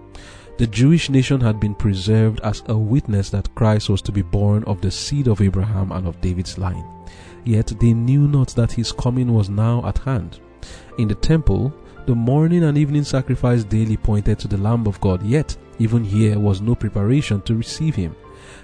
The 0.58 0.68
Jewish 0.68 1.10
nation 1.10 1.40
had 1.40 1.60
been 1.60 1.74
preserved 1.74 2.42
as 2.42 2.64
a 2.68 2.78
witness 2.78 3.30
that 3.30 3.54
Christ 3.56 3.90
was 3.90 4.02
to 4.02 4.12
be 4.12 4.22
born 4.22 4.64
of 4.66 4.82
the 4.82 4.92
seed 4.92 5.28
of 5.28 5.42
Abraham 5.42 5.94
and 5.94 6.06
of 6.06 6.20
David's 6.20 6.58
line. 6.58 6.86
Yet 7.46 7.68
they 7.80 7.94
knew 7.94 8.28
not 8.28 8.50
that 8.56 8.74
his 8.74 8.92
coming 8.92 9.34
was 9.34 9.50
now 9.50 9.86
at 9.86 10.00
hand. 10.00 10.40
In 10.98 11.08
the 11.08 11.16
temple, 11.16 11.74
the 12.06 12.16
morning 12.16 12.64
and 12.64 12.78
evening 12.78 13.04
sacrifice 13.04 13.64
daily 13.64 13.96
pointed 13.96 14.40
to 14.40 14.48
the 14.48 14.58
Lamb 14.58 14.86
of 14.88 15.00
God, 15.00 15.24
yet 15.24 15.56
even 15.78 16.04
here 16.04 16.38
was 16.38 16.60
no 16.60 16.76
preparation 16.76 17.42
to 17.44 17.56
receive 17.56 17.96
him. 17.96 18.16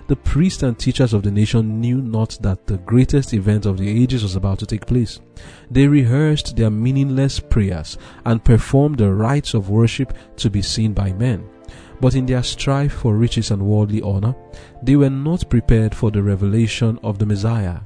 The 0.08 0.16
priests 0.16 0.62
and 0.62 0.78
teachers 0.78 1.14
of 1.14 1.24
the 1.24 1.32
nation 1.32 1.82
knew 1.82 2.00
not 2.00 2.38
that 2.42 2.68
the 2.68 2.78
greatest 2.78 3.34
event 3.34 3.66
of 3.66 3.80
the 3.80 3.90
ages 3.90 4.22
was 4.22 4.36
about 4.36 4.60
to 4.60 4.68
take 4.68 4.86
place. 4.86 5.20
They 5.72 5.88
rehearsed 5.88 6.56
their 6.56 6.70
meaningless 6.70 7.40
prayers 7.40 7.98
and 8.24 8.44
performed 8.44 9.00
the 9.00 9.12
rites 9.12 9.56
of 9.56 9.72
worship 9.72 10.14
to 10.38 10.50
be 10.52 10.62
seen 10.62 10.94
by 10.94 11.14
men. 11.14 11.50
But 12.02 12.14
in 12.14 12.28
their 12.28 12.44
strife 12.44 12.94
for 12.94 13.16
riches 13.16 13.50
and 13.50 13.64
worldly 13.64 14.04
honor, 14.04 14.36
they 14.84 14.96
were 14.96 15.10
not 15.10 15.50
prepared 15.50 15.96
for 15.96 16.12
the 16.12 16.22
revelation 16.22 17.00
of 17.02 17.18
the 17.18 17.26
Messiah. 17.26 17.80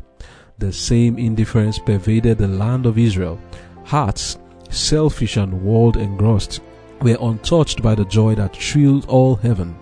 The 0.57 0.73
same 0.73 1.17
indifference 1.17 1.79
pervaded 1.79 2.37
the 2.37 2.49
land 2.49 2.85
of 2.85 2.97
Israel. 2.97 3.39
Hearts, 3.85 4.37
selfish 4.69 5.37
and 5.37 5.63
world 5.63 5.95
engrossed, 5.95 6.59
were 7.01 7.17
untouched 7.21 7.81
by 7.81 7.95
the 7.95 8.03
joy 8.03 8.35
that 8.35 8.57
thrilled 8.57 9.05
all 9.05 9.35
heaven. 9.35 9.73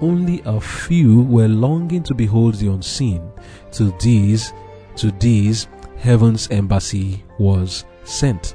Only 0.00 0.42
a 0.44 0.60
few 0.60 1.22
were 1.22 1.48
longing 1.48 2.02
to 2.04 2.14
behold 2.14 2.54
the 2.54 2.70
unseen. 2.72 3.32
To 3.72 3.92
these, 4.00 4.52
to 4.96 5.10
these, 5.12 5.66
heaven's 5.96 6.48
embassy 6.50 7.24
was 7.38 7.84
sent. 8.04 8.54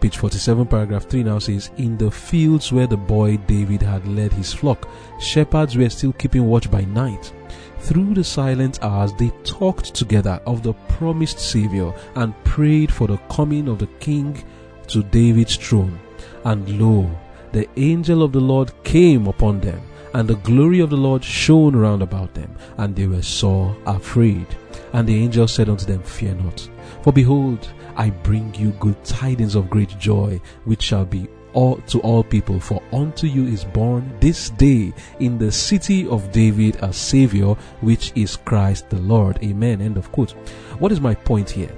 Page 0.00 0.16
47, 0.16 0.66
paragraph 0.66 1.06
3 1.08 1.24
now 1.24 1.40
says, 1.40 1.70
In 1.76 1.98
the 1.98 2.10
fields 2.10 2.72
where 2.72 2.86
the 2.86 2.96
boy 2.96 3.36
David 3.36 3.82
had 3.82 4.06
led 4.06 4.32
his 4.32 4.52
flock, 4.52 4.88
shepherds 5.18 5.76
were 5.76 5.90
still 5.90 6.12
keeping 6.12 6.46
watch 6.46 6.70
by 6.70 6.82
night. 6.82 7.32
Through 7.80 8.14
the 8.14 8.24
silent 8.24 8.78
hours, 8.82 9.12
they 9.14 9.30
talked 9.42 9.94
together 9.94 10.40
of 10.46 10.62
the 10.62 10.74
promised 10.88 11.40
Savior 11.40 11.92
and 12.14 12.32
prayed 12.44 12.92
for 12.92 13.08
the 13.08 13.16
coming 13.28 13.68
of 13.68 13.78
the 13.78 13.88
King 13.98 14.42
to 14.86 15.02
David's 15.02 15.56
throne. 15.56 15.98
And 16.44 16.80
lo, 16.80 17.10
the 17.52 17.68
angel 17.76 18.22
of 18.22 18.32
the 18.32 18.40
Lord 18.40 18.72
came 18.84 19.26
upon 19.26 19.60
them, 19.60 19.80
and 20.18 20.26
the 20.26 20.34
glory 20.34 20.80
of 20.80 20.90
the 20.90 20.96
Lord 20.96 21.22
shone 21.22 21.76
round 21.76 22.02
about 22.02 22.34
them, 22.34 22.52
and 22.76 22.96
they 22.96 23.06
were 23.06 23.22
sore 23.22 23.76
afraid. 23.86 24.48
And 24.92 25.08
the 25.08 25.14
angel 25.14 25.46
said 25.46 25.68
unto 25.68 25.86
them, 25.86 26.02
Fear 26.02 26.34
not, 26.34 26.68
for 27.02 27.12
behold, 27.12 27.72
I 27.94 28.10
bring 28.10 28.52
you 28.56 28.72
good 28.80 29.02
tidings 29.04 29.54
of 29.54 29.70
great 29.70 29.96
joy, 30.00 30.40
which 30.64 30.82
shall 30.82 31.04
be 31.04 31.28
all 31.52 31.76
to 31.86 32.00
all 32.00 32.24
people. 32.24 32.58
For 32.58 32.82
unto 32.92 33.28
you 33.28 33.46
is 33.46 33.64
born 33.64 34.12
this 34.18 34.50
day 34.50 34.92
in 35.20 35.38
the 35.38 35.52
city 35.52 36.08
of 36.08 36.32
david 36.32 36.76
a 36.82 36.92
savior 36.92 37.54
which 37.80 38.10
is 38.16 38.34
christ 38.34 38.90
the 38.90 38.98
lord. 38.98 39.38
Amen. 39.44 39.80
End 39.80 39.96
of 39.96 40.10
quote. 40.10 40.32
What 40.80 40.90
is 40.90 41.00
my 41.00 41.14
point 41.14 41.48
here 41.48 41.70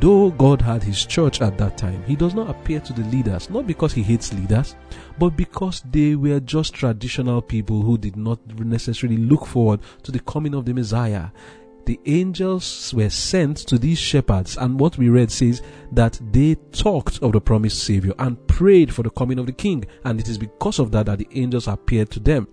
though 0.00 0.30
god 0.32 0.60
had 0.60 0.82
his 0.82 1.04
church 1.04 1.40
at 1.40 1.56
that 1.58 1.76
time 1.76 2.02
he 2.04 2.16
does 2.16 2.34
not 2.34 2.50
appear 2.50 2.80
to 2.80 2.92
the 2.92 3.04
leaders 3.04 3.50
not 3.50 3.66
because 3.66 3.92
he 3.92 4.02
hates 4.02 4.32
leaders 4.32 4.76
but 5.18 5.30
because 5.36 5.82
they 5.90 6.14
were 6.14 6.40
just 6.40 6.74
traditional 6.74 7.40
people 7.40 7.82
who 7.82 7.96
did 7.96 8.16
not 8.16 8.38
necessarily 8.58 9.16
look 9.16 9.46
forward 9.46 9.80
to 10.02 10.12
the 10.12 10.20
coming 10.20 10.54
of 10.54 10.64
the 10.64 10.74
messiah 10.74 11.28
the 11.86 12.00
angels 12.04 12.92
were 12.94 13.08
sent 13.08 13.58
to 13.58 13.78
these 13.78 13.98
shepherds, 13.98 14.58
and 14.58 14.78
what 14.78 14.98
we 14.98 15.08
read 15.08 15.30
says 15.30 15.62
that 15.92 16.18
they 16.32 16.56
talked 16.72 17.22
of 17.22 17.30
the 17.30 17.40
promised 17.40 17.84
Savior 17.84 18.12
and 18.18 18.44
prayed 18.48 18.92
for 18.92 19.04
the 19.04 19.10
coming 19.10 19.38
of 19.38 19.46
the 19.46 19.52
King, 19.52 19.84
and 20.04 20.18
it 20.18 20.28
is 20.28 20.36
because 20.36 20.80
of 20.80 20.90
that 20.90 21.06
that 21.06 21.18
the 21.18 21.28
angels 21.30 21.68
appeared 21.68 22.10
to 22.10 22.18
them. 22.18 22.48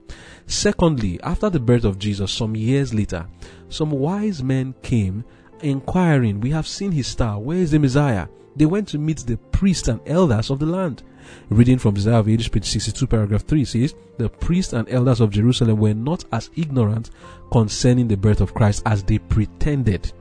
Secondly, 0.45 1.19
after 1.23 1.50
the 1.50 1.59
birth 1.59 1.83
of 1.83 1.97
Jesus, 1.97 2.31
some 2.31 2.55
years 2.55 2.93
later, 2.93 3.25
some 3.69 3.89
wise 3.89 4.43
men 4.43 4.75
came 4.83 5.25
inquiring, 5.63 6.39
We 6.39 6.51
have 6.51 6.67
seen 6.67 6.91
his 6.91 7.08
star, 7.08 7.39
where 7.39 7.58
is 7.58 7.72
the 7.72 7.79
Messiah? 7.79 8.27
They 8.55 8.65
went 8.65 8.88
to 8.89 9.00
meet 9.00 9.20
the 9.20 9.38
priests 9.38 9.88
and 9.88 10.00
elders 10.05 10.50
of 10.50 10.60
the 10.60 10.65
land. 10.65 11.03
Reading 11.50 11.79
from 11.79 11.96
Ages, 11.98 12.50
page 12.50 12.65
62, 12.65 13.08
paragraph 13.08 13.46
3 13.46 13.65
says, 13.65 13.96
The 14.17 14.29
priests 14.29 14.74
and 14.74 14.88
elders 14.89 15.22
of 15.22 15.32
Jerusalem 15.32 15.79
were 15.79 15.93
not 15.93 16.25
as 16.32 16.50
ignorant 16.55 17.10
concerning 17.51 18.08
the 18.08 18.17
birth 18.17 18.41
of 18.41 18.53
Christ 18.53 18.84
as 18.86 19.03
they 19.03 19.20
pretended. 19.20 20.12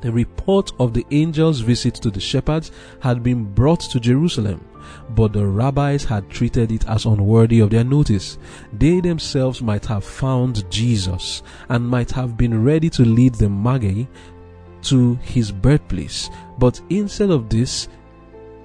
The 0.00 0.10
report 0.10 0.72
of 0.80 0.94
the 0.94 1.06
angel's 1.10 1.60
visit 1.60 1.94
to 1.96 2.10
the 2.10 2.20
shepherds 2.20 2.72
had 3.00 3.22
been 3.22 3.44
brought 3.44 3.80
to 3.80 4.00
Jerusalem, 4.00 4.64
but 5.10 5.34
the 5.34 5.46
rabbis 5.46 6.04
had 6.04 6.30
treated 6.30 6.72
it 6.72 6.88
as 6.88 7.04
unworthy 7.04 7.60
of 7.60 7.68
their 7.68 7.84
notice. 7.84 8.38
They 8.72 9.00
themselves 9.00 9.60
might 9.60 9.84
have 9.86 10.04
found 10.04 10.70
Jesus 10.70 11.42
and 11.68 11.86
might 11.86 12.10
have 12.12 12.38
been 12.38 12.64
ready 12.64 12.88
to 12.90 13.04
lead 13.04 13.34
the 13.34 13.50
Magi 13.50 14.04
to 14.82 15.14
his 15.16 15.52
birthplace, 15.52 16.30
but 16.58 16.80
instead 16.90 17.30
of 17.30 17.48
this, 17.48 17.88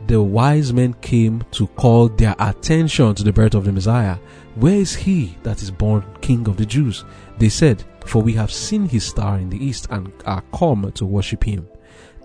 the 0.07 0.21
wise 0.21 0.71
men 0.71 0.93
came 1.01 1.43
to 1.51 1.67
call 1.67 2.09
their 2.09 2.35
attention 2.37 3.15
to 3.15 3.23
the 3.23 3.33
birth 3.33 3.55
of 3.55 3.65
the 3.65 3.71
Messiah. 3.71 4.17
Where 4.55 4.75
is 4.75 4.95
he 4.95 5.35
that 5.43 5.61
is 5.61 5.71
born 5.71 6.05
King 6.21 6.47
of 6.47 6.57
the 6.57 6.65
Jews? 6.65 7.03
They 7.39 7.49
said, 7.49 7.83
For 8.05 8.21
we 8.21 8.33
have 8.33 8.51
seen 8.51 8.87
his 8.87 9.03
star 9.03 9.39
in 9.39 9.49
the 9.49 9.63
east 9.63 9.87
and 9.89 10.13
are 10.25 10.43
come 10.53 10.91
to 10.91 11.05
worship 11.05 11.43
him. 11.43 11.67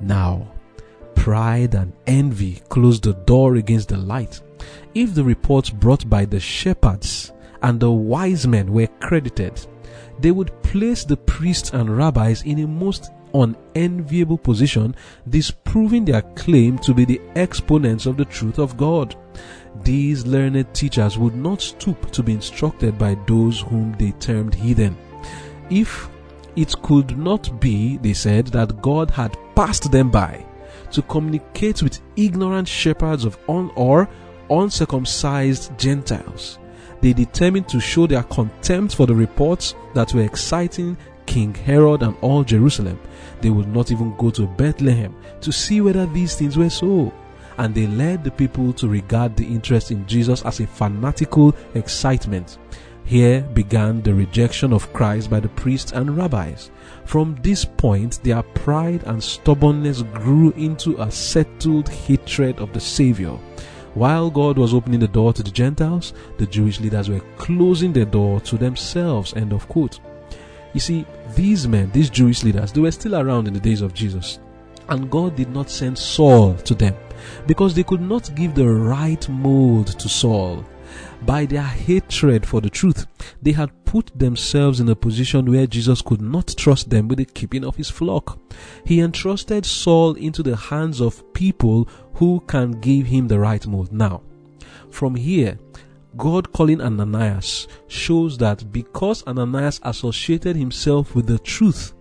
Now, 0.01 0.53
pride 1.15 1.75
and 1.75 1.93
envy 2.07 2.61
closed 2.69 3.05
the 3.05 3.15
door 3.15 3.57
against 3.57 3.89
the 3.89 3.97
light. 3.97 4.41
If 4.95 5.15
the 5.15 5.25
reports 5.25 5.71
brought 5.71 6.09
by 6.09 6.27
the 6.27 6.41
shepherds 6.41 7.33
and 7.63 7.81
the 7.81 7.91
wise 7.91 8.47
men 8.47 8.73
were 8.73 8.89
credited, 9.01 9.67
they 10.19 10.31
would 10.31 10.63
place 10.63 11.05
the 11.05 11.17
priests 11.17 11.71
and 11.71 11.97
rabbis 11.97 12.43
in 12.43 12.59
a 12.59 12.67
most 12.67 13.11
unenviable 13.35 14.39
position, 14.39 14.95
disproving 15.29 16.05
their 16.05 16.23
claim 16.23 16.79
to 16.79 16.95
be 16.95 17.05
the 17.05 17.21
exponents 17.37 18.07
of 18.07 18.17
the 18.17 18.25
truth 18.25 18.59
of 18.59 18.77
God. 18.77 19.17
These 19.83 20.27
learned 20.27 20.73
teachers 20.75 21.19
would 21.19 21.35
not 21.35 21.63
stoop 21.63 22.11
to 22.13 22.23
be 22.23 22.33
instructed 22.33 22.99
by 22.99 23.17
those 23.27 23.61
whom 23.61 23.93
they 23.99 24.13
termed 24.13 24.55
heathen. 24.55 24.97
If 25.71 26.09
it 26.57 26.75
could 26.83 27.17
not 27.17 27.61
be, 27.61 27.97
they 27.99 28.13
said, 28.13 28.49
that 28.49 28.83
God 28.83 29.11
had 29.11 29.37
passed 29.55 29.91
them 29.91 30.11
by 30.11 30.45
to 30.91 31.03
communicate 31.03 31.83
with 31.83 32.01
ignorant 32.17 32.67
shepherds 32.67 33.25
of 33.25 33.39
un 33.49 33.71
or 33.77 34.09
uncircumcised 34.51 35.79
Gentiles. 35.79 36.59
They 37.01 37.13
determined 37.13 37.69
to 37.69 37.81
show 37.81 38.07
their 38.07 38.25
contempt 38.25 38.95
for 38.95 39.07
the 39.07 39.15
reports 39.15 39.75
that 39.95 40.13
were 40.13 40.23
exciting 40.23 40.97
King 41.31 41.55
Herod 41.55 42.03
and 42.03 42.17
all 42.23 42.43
Jerusalem. 42.43 42.99
They 43.41 43.51
would 43.51 43.69
not 43.69 43.93
even 43.93 44.17
go 44.17 44.31
to 44.31 44.49
Bethlehem 44.49 45.15
to 45.43 45.53
see 45.53 45.81
whether 45.81 46.05
these 46.07 46.35
things 46.35 46.59
were 46.59 46.69
so. 46.69 47.15
And 47.57 47.73
they 47.73 47.87
led 47.87 48.25
the 48.25 48.33
people 48.33 48.73
to 48.73 48.89
regard 48.89 49.37
the 49.37 49.47
interest 49.47 49.93
in 49.93 50.05
Jesus 50.09 50.43
as 50.45 50.59
a 50.59 50.67
fanatical 50.67 51.55
excitement. 51.75 52.59
Here 53.05 53.43
began 53.43 54.03
the 54.03 54.13
rejection 54.13 54.73
of 54.73 54.93
Christ 54.93 55.31
by 55.31 55.39
the 55.39 55.51
priests 55.51 55.93
and 55.93 56.17
rabbis. 56.17 56.73
From 57.05 57.37
this 57.43 57.65
point, 57.65 58.21
their 58.25 58.43
pride 58.43 59.05
and 59.05 59.23
stubbornness 59.23 60.03
grew 60.03 60.51
into 60.57 61.01
a 61.01 61.13
settled 61.13 61.89
hatred 61.89 62.59
of 62.59 62.73
the 62.73 62.81
Savior. 62.81 63.39
While 63.95 64.31
God 64.31 64.59
was 64.59 64.75
opening 64.75 64.99
the 64.99 65.07
door 65.07 65.33
to 65.35 65.45
the 65.45 65.51
Gentiles, 65.53 66.13
the 66.39 66.47
Jewish 66.47 66.81
leaders 66.81 67.09
were 67.09 67.21
closing 67.37 67.93
the 67.93 68.05
door 68.05 68.41
to 68.41 68.59
themselves. 68.59 69.33
End 69.35 69.53
of 69.53 69.69
quote. 69.69 70.01
You 70.73 70.81
see, 70.81 71.07
these 71.35 71.67
men, 71.67 71.91
these 71.93 72.11
Jewish 72.11 72.45
leaders, 72.45 72.73
they 72.73 72.81
were 72.81 72.91
still 72.91 73.17
around 73.17 73.49
in 73.49 73.55
the 73.55 73.61
days 73.61 73.81
of 73.81 73.95
Jesus. 73.95 74.39
And 74.89 75.11
God 75.11 75.37
did 75.37 75.51
not 75.51 75.71
send 75.71 75.99
Saul 75.99 76.55
to 76.55 76.75
them 76.75 76.95
because 77.47 77.75
they 77.75 77.85
could 77.85 78.01
not 78.01 78.35
give 78.35 78.55
the 78.55 78.69
right 78.69 79.29
mold 79.29 79.89
to 79.99 80.09
Saul. 80.09 80.65
by 81.23 81.47
their 81.47 81.63
hatred 81.63 82.47
for 82.47 82.61
the 82.61 82.71
truth. 82.71 83.07
They 83.43 83.53
had 83.53 83.85
put 83.85 84.11
themselves 84.19 84.81
in 84.81 84.89
a 84.89 84.97
position 84.97 85.51
where 85.51 85.67
Jesus 85.67 86.03
could 86.03 86.21
not 86.21 86.55
trust 86.57 86.91
them 86.91 87.09
with 87.09 87.19
the 87.19 87.25
keeping 87.25 87.65
of 87.65 87.77
his 87.77 87.91
flock. 87.91 88.39
He 88.85 89.01
entrusted 89.01 89.67
Saul 89.67 90.15
into 90.15 90.43
the 90.43 90.57
hands 90.57 91.01
of 91.01 91.33
people 91.33 91.89
who 92.15 92.41
can 92.47 92.81
give 92.81 93.07
him 93.07 93.29
the 93.29 93.39
right 93.39 93.67
mold. 93.67 93.93
Now, 93.93 94.23
from 94.91 95.15
here, 95.15 95.59
God 96.17 96.53
calling 96.53 96.81
Ananias 96.81 97.69
shows 97.89 98.37
that 98.39 98.73
because 98.73 99.23
Ananias 99.27 99.81
associated 99.85 100.57
himself 100.57 101.15
with 101.15 101.27
the 101.27 101.39
truth, 101.39 101.95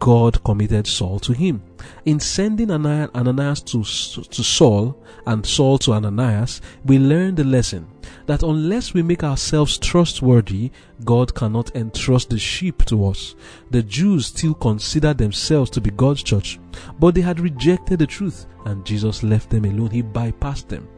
God 0.00 0.42
committed 0.44 0.86
Saul 0.86 1.18
to 1.20 1.32
him. 1.32 1.62
In 2.04 2.20
sending 2.20 2.70
Ananias 2.70 3.62
to, 3.62 3.82
to 3.82 4.44
Saul 4.44 5.02
and 5.26 5.46
Saul 5.46 5.78
to 5.78 5.92
Ananias, 5.92 6.60
we 6.84 6.98
learn 6.98 7.36
the 7.36 7.44
lesson 7.44 7.86
that 8.26 8.42
unless 8.42 8.92
we 8.92 9.02
make 9.02 9.24
ourselves 9.24 9.78
trustworthy, 9.78 10.70
God 11.04 11.34
cannot 11.34 11.74
entrust 11.76 12.30
the 12.30 12.38
sheep 12.38 12.84
to 12.86 13.06
us. 13.06 13.34
The 13.70 13.82
Jews 13.82 14.26
still 14.26 14.54
considered 14.54 15.18
themselves 15.18 15.70
to 15.70 15.80
be 15.80 15.90
God's 15.90 16.22
church, 16.22 16.58
but 16.98 17.14
they 17.14 17.20
had 17.20 17.40
rejected 17.40 18.00
the 18.00 18.06
truth 18.06 18.46
and 18.66 18.84
Jesus 18.84 19.22
left 19.22 19.50
them 19.50 19.64
alone. 19.64 19.90
He 19.90 20.02
bypassed 20.02 20.68
them. 20.68 20.88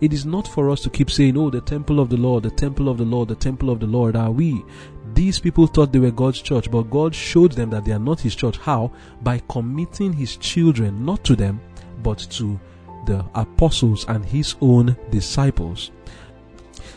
It 0.00 0.12
is 0.12 0.26
not 0.26 0.48
for 0.48 0.70
us 0.70 0.80
to 0.82 0.90
keep 0.90 1.10
saying, 1.10 1.36
Oh, 1.36 1.50
the 1.50 1.60
temple 1.60 2.00
of 2.00 2.08
the 2.08 2.16
Lord, 2.16 2.42
the 2.42 2.50
temple 2.50 2.88
of 2.88 2.98
the 2.98 3.04
Lord, 3.04 3.28
the 3.28 3.34
temple 3.34 3.70
of 3.70 3.80
the 3.80 3.86
Lord 3.86 4.16
are 4.16 4.30
we. 4.30 4.64
These 5.14 5.38
people 5.38 5.66
thought 5.66 5.92
they 5.92 5.98
were 5.98 6.10
God's 6.10 6.42
church, 6.42 6.70
but 6.70 6.90
God 6.90 7.14
showed 7.14 7.52
them 7.52 7.70
that 7.70 7.84
they 7.84 7.92
are 7.92 7.98
not 7.98 8.20
His 8.20 8.34
church. 8.34 8.58
How? 8.58 8.92
By 9.22 9.42
committing 9.48 10.12
His 10.12 10.36
children 10.36 11.04
not 11.04 11.24
to 11.24 11.36
them, 11.36 11.60
but 12.02 12.18
to 12.32 12.60
the 13.06 13.24
apostles 13.34 14.04
and 14.08 14.24
His 14.24 14.56
own 14.60 14.96
disciples. 15.10 15.90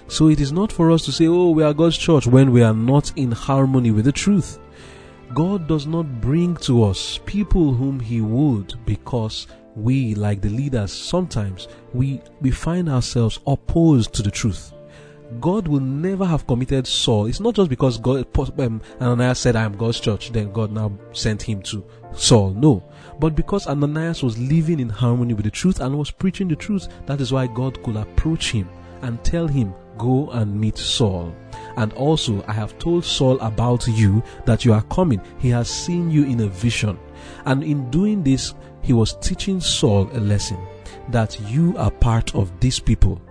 So 0.08 0.28
it 0.30 0.42
is 0.42 0.52
not 0.52 0.72
for 0.72 0.92
us 0.92 1.06
to 1.06 1.12
say, 1.12 1.28
oh, 1.28 1.52
we 1.52 1.64
are 1.64 1.74
God's 1.74 1.98
church 1.98 2.26
when 2.26 2.52
we 2.52 2.64
are 2.64 2.74
not 2.74 3.14
in 3.16 3.32
harmony 3.32 3.92
with 3.92 4.06
the 4.06 4.12
truth. 4.12 4.60
God 5.34 5.68
does 5.68 5.86
not 5.86 6.20
bring 6.20 6.56
to 6.58 6.84
us 6.84 7.20
people 7.26 7.74
whom 7.74 8.00
He 8.00 8.20
would 8.20 8.74
because 8.86 9.46
we, 9.84 10.16
like 10.16 10.42
the 10.42 10.50
leaders, 10.50 10.92
sometimes 10.92 11.68
we, 11.94 12.22
we 12.42 12.52
find 12.52 12.90
ourselves 12.90 13.40
opposed 13.48 14.14
to 14.16 14.24
the 14.24 14.32
truth. 14.32 14.74
God 15.40 15.68
will 15.68 15.80
never 15.80 16.26
have 16.26 16.48
committed 16.48 16.88
Saul. 16.88 17.28
It's 17.28 17.40
not 17.40 17.54
just 17.54 17.70
because 17.70 18.00
God, 18.00 18.28
um, 18.60 18.82
Ananias 19.00 19.40
said, 19.40 19.56
I 19.56 19.64
am 19.64 19.78
God's 19.78 20.00
church, 20.00 20.32
then 20.32 20.52
God 20.52 20.72
now 20.72 20.92
sent 21.14 21.42
him 21.42 21.62
to 21.64 21.86
Saul. 22.14 22.52
No. 22.52 22.84
But 23.20 23.36
because 23.36 23.68
Ananias 23.68 24.24
was 24.24 24.40
living 24.40 24.80
in 24.80 24.90
harmony 24.90 25.34
with 25.36 25.46
the 25.46 25.52
truth 25.52 25.82
and 25.82 25.98
was 25.98 26.10
preaching 26.10 26.48
the 26.48 26.56
truth, 26.56 26.88
that 27.06 27.22
is 27.22 27.32
why 27.32 27.48
God 27.48 27.82
could 27.84 27.96
approach 27.96 28.52
him 28.52 28.68
and 29.02 29.24
tell 29.24 29.48
him, 29.48 29.74
Go 30.00 30.30
and 30.30 30.58
meet 30.58 30.78
Saul. 30.78 31.36
And 31.76 31.92
also, 31.94 32.42
I 32.48 32.54
have 32.54 32.80
told 32.80 33.04
Saul 33.04 33.38
about 33.42 33.86
you 33.86 34.24
that 34.46 34.64
you 34.64 34.72
are 34.72 34.82
coming. 34.84 35.22
He 35.40 35.50
has 35.50 35.70
seen 35.70 36.10
you 36.10 36.24
in 36.24 36.40
a 36.40 36.48
vision. 36.48 36.98
And 37.46 37.64
in 37.64 37.92
doing 37.92 38.24
this, 38.24 38.54
he 38.82 38.94
was 38.94 39.16
teaching 39.22 39.60
Saul 39.60 40.10
a 40.14 40.20
lesson 40.20 40.58
that 41.10 41.40
you 41.50 41.76
are 41.78 41.92
part 41.92 42.36
of 42.36 42.58
these 42.60 42.80
people. 42.80 43.22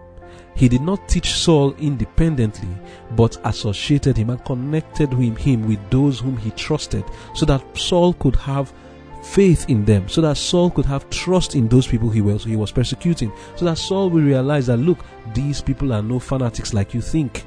He 0.54 0.68
did 0.68 0.82
not 0.82 1.08
teach 1.08 1.34
Saul 1.34 1.72
independently, 1.74 2.68
but 3.14 3.40
associated 3.44 4.16
him 4.16 4.30
and 4.30 4.44
connected 4.44 5.12
him 5.12 5.68
with 5.68 5.78
those 5.90 6.18
whom 6.18 6.36
he 6.36 6.50
trusted 6.50 7.04
so 7.34 7.46
that 7.46 7.62
Saul 7.78 8.12
could 8.14 8.34
have 8.36 8.72
faith 9.22 9.68
in 9.68 9.84
them 9.84 10.08
so 10.08 10.20
that 10.20 10.36
Saul 10.36 10.70
could 10.70 10.86
have 10.86 11.08
trust 11.10 11.54
in 11.54 11.68
those 11.68 11.86
people 11.86 12.08
he 12.08 12.20
was 12.20 12.44
he 12.44 12.56
was 12.56 12.70
persecuting 12.70 13.32
so 13.56 13.64
that 13.64 13.78
Saul 13.78 14.10
will 14.10 14.22
realize 14.22 14.66
that 14.66 14.76
look 14.78 14.98
these 15.34 15.60
people 15.60 15.92
are 15.92 16.02
no 16.02 16.18
fanatics 16.18 16.72
like 16.74 16.94
you 16.94 17.00
think. 17.00 17.44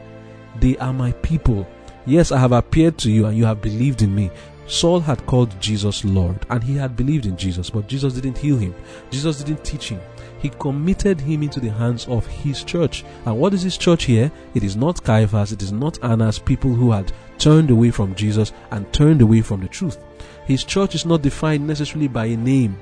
They 0.59 0.77
are 0.77 0.93
my 0.93 1.11
people. 1.13 1.67
Yes 2.05 2.31
I 2.31 2.39
have 2.39 2.51
appeared 2.51 2.97
to 2.99 3.11
you 3.11 3.25
and 3.25 3.37
you 3.37 3.45
have 3.45 3.61
believed 3.61 4.01
in 4.01 4.13
me 4.13 4.29
Saul 4.71 5.01
had 5.01 5.25
called 5.25 5.59
Jesus 5.59 6.05
Lord 6.05 6.45
and 6.49 6.63
he 6.63 6.75
had 6.75 6.95
believed 6.95 7.25
in 7.25 7.37
Jesus 7.37 7.69
but 7.69 7.87
Jesus 7.87 8.13
didn't 8.13 8.37
heal 8.37 8.57
him 8.57 8.73
Jesus 9.09 9.43
didn't 9.43 9.63
teach 9.63 9.89
him 9.89 9.99
he 10.41 10.49
committed 10.49 11.21
him 11.21 11.43
into 11.43 11.59
the 11.59 11.69
hands 11.69 12.07
of 12.07 12.25
his 12.25 12.63
church. 12.63 13.05
And 13.25 13.37
what 13.37 13.53
is 13.53 13.61
his 13.61 13.77
church 13.77 14.05
here? 14.05 14.31
It 14.55 14.63
is 14.63 14.75
not 14.75 15.03
Caiaphas, 15.03 15.51
it 15.51 15.61
is 15.61 15.71
not 15.71 16.03
Annas, 16.03 16.39
people 16.39 16.73
who 16.73 16.91
had 16.91 17.11
turned 17.37 17.69
away 17.69 17.91
from 17.91 18.15
Jesus 18.15 18.51
and 18.71 18.91
turned 18.91 19.21
away 19.21 19.41
from 19.41 19.61
the 19.61 19.67
truth. 19.67 19.99
His 20.47 20.63
church 20.63 20.95
is 20.95 21.05
not 21.05 21.21
defined 21.21 21.67
necessarily 21.67 22.07
by 22.07 22.25
a 22.25 22.37
name. 22.37 22.75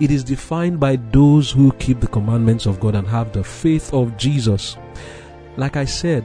It 0.00 0.10
is 0.10 0.24
defined 0.24 0.80
by 0.80 0.96
those 0.96 1.52
who 1.52 1.72
keep 1.72 2.00
the 2.00 2.08
commandments 2.08 2.66
of 2.66 2.80
God 2.80 2.96
and 2.96 3.06
have 3.06 3.32
the 3.32 3.44
faith 3.44 3.94
of 3.94 4.16
Jesus. 4.16 4.76
Like 5.56 5.76
I 5.76 5.84
said, 5.84 6.24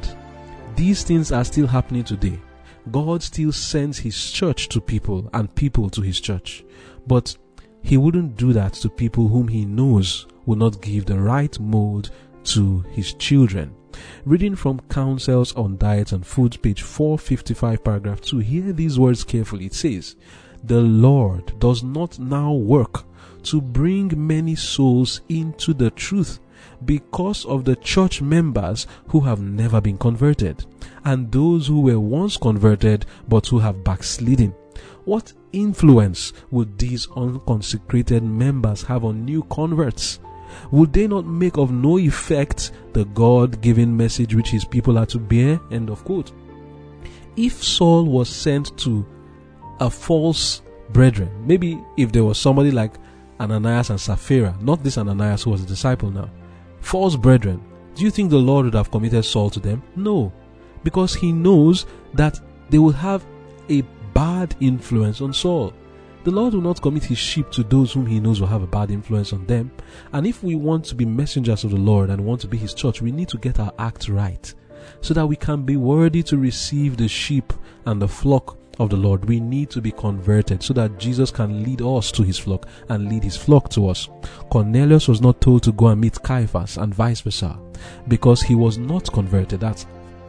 these 0.75 1.03
things 1.03 1.31
are 1.31 1.45
still 1.45 1.67
happening 1.67 2.03
today. 2.03 2.39
God 2.91 3.23
still 3.23 3.51
sends 3.51 3.99
His 3.99 4.31
church 4.31 4.69
to 4.69 4.81
people 4.81 5.29
and 5.33 5.53
people 5.55 5.89
to 5.91 6.01
His 6.01 6.19
church. 6.19 6.63
But 7.07 7.35
He 7.81 7.97
wouldn't 7.97 8.37
do 8.37 8.53
that 8.53 8.73
to 8.73 8.89
people 8.89 9.27
whom 9.27 9.47
He 9.47 9.65
knows 9.65 10.27
will 10.45 10.57
not 10.57 10.81
give 10.81 11.05
the 11.05 11.19
right 11.19 11.57
mold 11.59 12.11
to 12.45 12.81
His 12.91 13.13
children. 13.13 13.75
Reading 14.25 14.55
from 14.55 14.79
Counsels 14.89 15.53
on 15.55 15.77
Diet 15.77 16.11
and 16.11 16.25
Food, 16.25 16.61
page 16.61 16.81
455, 16.81 17.83
paragraph 17.83 18.21
2, 18.21 18.39
hear 18.39 18.73
these 18.73 18.97
words 18.97 19.23
carefully. 19.23 19.67
It 19.67 19.73
says, 19.73 20.15
the 20.63 20.81
Lord 20.81 21.59
does 21.59 21.83
not 21.83 22.17
now 22.19 22.53
work 22.53 23.05
to 23.43 23.61
bring 23.61 24.11
many 24.15 24.55
souls 24.55 25.21
into 25.27 25.73
the 25.73 25.91
truth 25.91 26.39
because 26.85 27.45
of 27.45 27.65
the 27.65 27.75
church 27.77 28.21
members 28.21 28.87
who 29.07 29.19
have 29.21 29.41
never 29.41 29.81
been 29.81 29.97
converted 29.97 30.65
and 31.05 31.31
those 31.31 31.67
who 31.67 31.81
were 31.81 31.99
once 31.99 32.37
converted 32.37 33.05
but 33.27 33.47
who 33.47 33.59
have 33.59 33.83
backslidden. 33.83 34.53
What 35.05 35.33
influence 35.51 36.33
would 36.51 36.77
these 36.77 37.07
unconsecrated 37.15 38.23
members 38.23 38.83
have 38.83 39.03
on 39.03 39.25
new 39.25 39.43
converts? 39.43 40.19
Would 40.71 40.93
they 40.93 41.07
not 41.07 41.25
make 41.25 41.57
of 41.57 41.71
no 41.71 41.97
effect 41.97 42.71
the 42.93 43.05
God 43.05 43.61
given 43.61 43.95
message 43.95 44.35
which 44.35 44.49
his 44.49 44.65
people 44.65 44.97
are 44.97 45.05
to 45.07 45.19
bear? 45.19 45.59
End 45.71 45.89
of 45.89 46.03
quote. 46.05 46.31
If 47.35 47.63
Saul 47.63 48.05
was 48.05 48.29
sent 48.29 48.77
to 48.79 49.05
a 49.79 49.89
false 49.89 50.61
brethren. 50.91 51.29
Maybe 51.45 51.79
if 51.97 52.11
there 52.11 52.23
was 52.23 52.37
somebody 52.37 52.71
like 52.71 52.93
Ananias 53.39 53.89
and 53.89 53.99
Sapphira, 53.99 54.55
not 54.61 54.83
this 54.83 54.97
Ananias 54.97 55.43
who 55.43 55.51
was 55.51 55.63
a 55.63 55.67
disciple 55.67 56.09
now, 56.09 56.29
false 56.83 57.15
brethren, 57.15 57.61
do 57.95 58.03
you 58.03 58.11
think 58.11 58.29
the 58.29 58.37
Lord 58.37 58.65
would 58.65 58.73
have 58.73 58.91
committed 58.91 59.25
Saul 59.25 59.49
to 59.51 59.59
them? 59.59 59.81
No, 59.95 60.31
because 60.83 61.15
he 61.15 61.31
knows 61.31 61.85
that 62.13 62.39
they 62.69 62.77
will 62.77 62.91
have 62.91 63.25
a 63.69 63.81
bad 64.13 64.55
influence 64.59 65.21
on 65.21 65.33
Saul. 65.33 65.73
The 66.23 66.31
Lord 66.31 66.53
will 66.53 66.61
not 66.61 66.81
commit 66.81 67.03
his 67.03 67.17
sheep 67.17 67.51
to 67.51 67.63
those 67.63 67.91
whom 67.91 68.05
he 68.05 68.19
knows 68.19 68.39
will 68.39 68.47
have 68.47 68.61
a 68.61 68.67
bad 68.67 68.91
influence 68.91 69.33
on 69.33 69.45
them. 69.45 69.71
And 70.13 70.25
if 70.25 70.41
we 70.43 70.55
want 70.55 70.85
to 70.85 70.95
be 70.95 71.05
messengers 71.05 71.63
of 71.63 71.71
the 71.71 71.77
Lord 71.77 72.09
and 72.09 72.23
want 72.23 72.41
to 72.41 72.47
be 72.47 72.57
his 72.57 72.73
church, 72.73 73.01
we 73.01 73.11
need 73.11 73.27
to 73.29 73.37
get 73.37 73.59
our 73.59 73.73
act 73.77 74.07
right 74.07 74.53
so 75.01 75.13
that 75.13 75.27
we 75.27 75.35
can 75.35 75.63
be 75.63 75.77
worthy 75.77 76.23
to 76.23 76.37
receive 76.37 76.97
the 76.97 77.07
sheep 77.07 77.51
and 77.85 78.01
the 78.01 78.07
flock 78.07 78.57
of 78.79 78.89
the 78.89 78.95
Lord. 78.95 79.25
We 79.25 79.39
need 79.39 79.69
to 79.71 79.81
be 79.81 79.91
converted 79.91 80.63
so 80.63 80.73
that 80.73 80.97
Jesus 80.97 81.31
can 81.31 81.63
lead 81.63 81.81
us 81.81 82.11
to 82.13 82.23
his 82.23 82.37
flock 82.37 82.67
and 82.89 83.09
lead 83.09 83.23
his 83.23 83.37
flock 83.37 83.69
to 83.71 83.89
us. 83.89 84.09
Cornelius 84.49 85.07
was 85.07 85.21
not 85.21 85.41
told 85.41 85.63
to 85.63 85.71
go 85.71 85.87
and 85.87 86.01
meet 86.01 86.21
Caiaphas 86.21 86.77
and 86.77 86.93
vice 86.93 87.21
versa 87.21 87.57
because 88.07 88.41
he 88.41 88.55
was 88.55 88.77
not 88.77 89.11
converted. 89.11 89.59
That's 89.59 89.85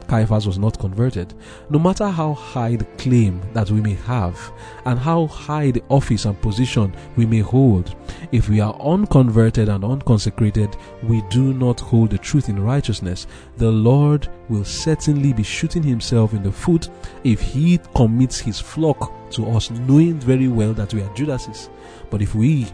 Caiaphas 0.08 0.46
was 0.46 0.58
not 0.58 0.78
converted. 0.78 1.34
No 1.70 1.78
matter 1.78 2.08
how 2.08 2.34
high 2.34 2.76
the 2.76 2.84
claim 2.96 3.40
that 3.52 3.70
we 3.70 3.80
may 3.80 3.94
have 3.94 4.38
and 4.84 4.98
how 4.98 5.26
high 5.26 5.70
the 5.70 5.82
office 5.88 6.24
and 6.24 6.40
position 6.40 6.94
we 7.16 7.26
may 7.26 7.40
hold, 7.40 7.94
if 8.32 8.48
we 8.48 8.60
are 8.60 8.74
unconverted 8.80 9.68
and 9.68 9.84
unconsecrated, 9.84 10.76
we 11.02 11.22
do 11.30 11.54
not 11.54 11.80
hold 11.80 12.10
the 12.10 12.18
truth 12.18 12.48
in 12.48 12.62
righteousness, 12.62 13.26
the 13.56 13.70
Lord 13.70 14.28
will 14.48 14.64
certainly 14.64 15.32
be 15.32 15.42
shooting 15.42 15.82
himself 15.82 16.32
in 16.32 16.42
the 16.42 16.52
foot 16.52 16.88
if 17.24 17.40
he 17.40 17.78
commits 17.94 18.38
his 18.38 18.60
flock 18.60 19.12
to 19.30 19.46
us, 19.50 19.70
knowing 19.70 20.20
very 20.20 20.48
well 20.48 20.72
that 20.74 20.92
we 20.92 21.02
are 21.02 21.14
Judases. 21.14 21.70
But 22.10 22.22
if 22.22 22.34
we 22.34 22.66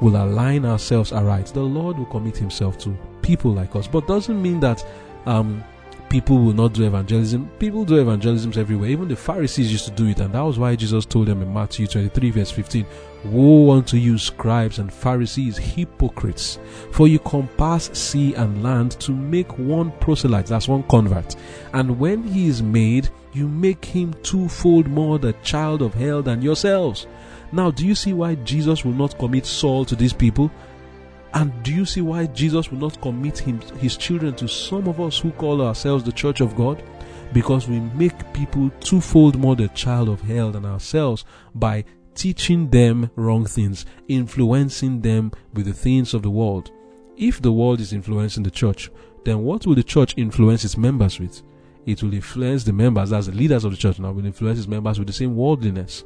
will 0.00 0.22
align 0.22 0.64
ourselves 0.64 1.12
aright, 1.12 1.46
the 1.46 1.62
Lord 1.62 1.98
will 1.98 2.06
commit 2.06 2.36
himself 2.36 2.78
to 2.78 2.96
people 3.22 3.52
like 3.52 3.74
us. 3.76 3.86
But 3.86 4.06
doesn't 4.06 4.40
mean 4.40 4.60
that 4.60 4.84
um, 5.26 5.64
people 6.08 6.38
will 6.38 6.52
not 6.52 6.72
do 6.72 6.84
evangelism. 6.84 7.50
People 7.58 7.84
do 7.84 7.96
evangelisms 7.96 8.56
everywhere. 8.56 8.90
Even 8.90 9.08
the 9.08 9.16
Pharisees 9.16 9.72
used 9.72 9.84
to 9.86 9.90
do 9.90 10.06
it, 10.06 10.20
and 10.20 10.34
that 10.34 10.40
was 10.40 10.58
why 10.58 10.76
Jesus 10.76 11.04
told 11.04 11.26
them 11.26 11.42
in 11.42 11.52
Matthew 11.52 11.86
23, 11.86 12.30
verse 12.30 12.50
15 12.50 12.86
Woe 13.24 13.70
unto 13.70 13.96
you, 13.96 14.18
scribes 14.18 14.78
and 14.78 14.92
Pharisees, 14.92 15.56
hypocrites! 15.56 16.58
For 16.92 17.08
you 17.08 17.18
compass 17.18 17.90
sea 17.92 18.34
and 18.34 18.62
land 18.62 18.92
to 19.00 19.12
make 19.12 19.58
one 19.58 19.92
proselyte, 19.92 20.46
that's 20.46 20.68
one 20.68 20.82
convert. 20.84 21.34
And 21.72 21.98
when 21.98 22.22
he 22.22 22.48
is 22.48 22.62
made, 22.62 23.08
you 23.32 23.48
make 23.48 23.84
him 23.84 24.14
twofold 24.22 24.86
more 24.88 25.18
the 25.18 25.32
child 25.42 25.82
of 25.82 25.94
hell 25.94 26.22
than 26.22 26.42
yourselves. 26.42 27.06
Now, 27.50 27.70
do 27.70 27.86
you 27.86 27.94
see 27.94 28.12
why 28.12 28.34
Jesus 28.36 28.84
will 28.84 28.92
not 28.92 29.18
commit 29.18 29.46
Saul 29.46 29.84
to 29.86 29.96
these 29.96 30.12
people? 30.12 30.50
And 31.34 31.52
do 31.64 31.72
you 31.74 31.84
see 31.84 32.00
why 32.00 32.26
Jesus 32.26 32.70
will 32.70 32.78
not 32.78 33.00
commit 33.00 33.38
him, 33.38 33.60
his 33.78 33.96
children 33.96 34.34
to 34.36 34.46
some 34.46 34.86
of 34.86 35.00
us 35.00 35.18
who 35.18 35.32
call 35.32 35.60
ourselves 35.60 36.04
the 36.04 36.12
church 36.12 36.40
of 36.40 36.54
God? 36.54 36.82
Because 37.32 37.68
we 37.68 37.80
make 37.80 38.32
people 38.32 38.70
twofold 38.78 39.36
more 39.36 39.56
the 39.56 39.66
child 39.68 40.08
of 40.08 40.20
hell 40.20 40.52
than 40.52 40.64
ourselves 40.64 41.24
by 41.56 41.84
teaching 42.14 42.70
them 42.70 43.10
wrong 43.16 43.44
things, 43.44 43.84
influencing 44.06 45.00
them 45.00 45.32
with 45.54 45.66
the 45.66 45.72
things 45.72 46.14
of 46.14 46.22
the 46.22 46.30
world. 46.30 46.70
If 47.16 47.42
the 47.42 47.52
world 47.52 47.80
is 47.80 47.92
influencing 47.92 48.44
the 48.44 48.50
church, 48.50 48.90
then 49.24 49.42
what 49.42 49.66
will 49.66 49.74
the 49.74 49.82
church 49.82 50.14
influence 50.16 50.64
its 50.64 50.76
members 50.76 51.18
with? 51.18 51.42
It 51.84 52.00
will 52.00 52.14
influence 52.14 52.62
the 52.62 52.72
members 52.72 53.12
as 53.12 53.26
the 53.26 53.32
leaders 53.32 53.64
of 53.64 53.72
the 53.72 53.76
church 53.76 53.98
now 53.98 54.12
will 54.12 54.24
influence 54.24 54.60
its 54.60 54.68
members 54.68 55.00
with 55.00 55.08
the 55.08 55.12
same 55.12 55.34
worldliness. 55.34 56.04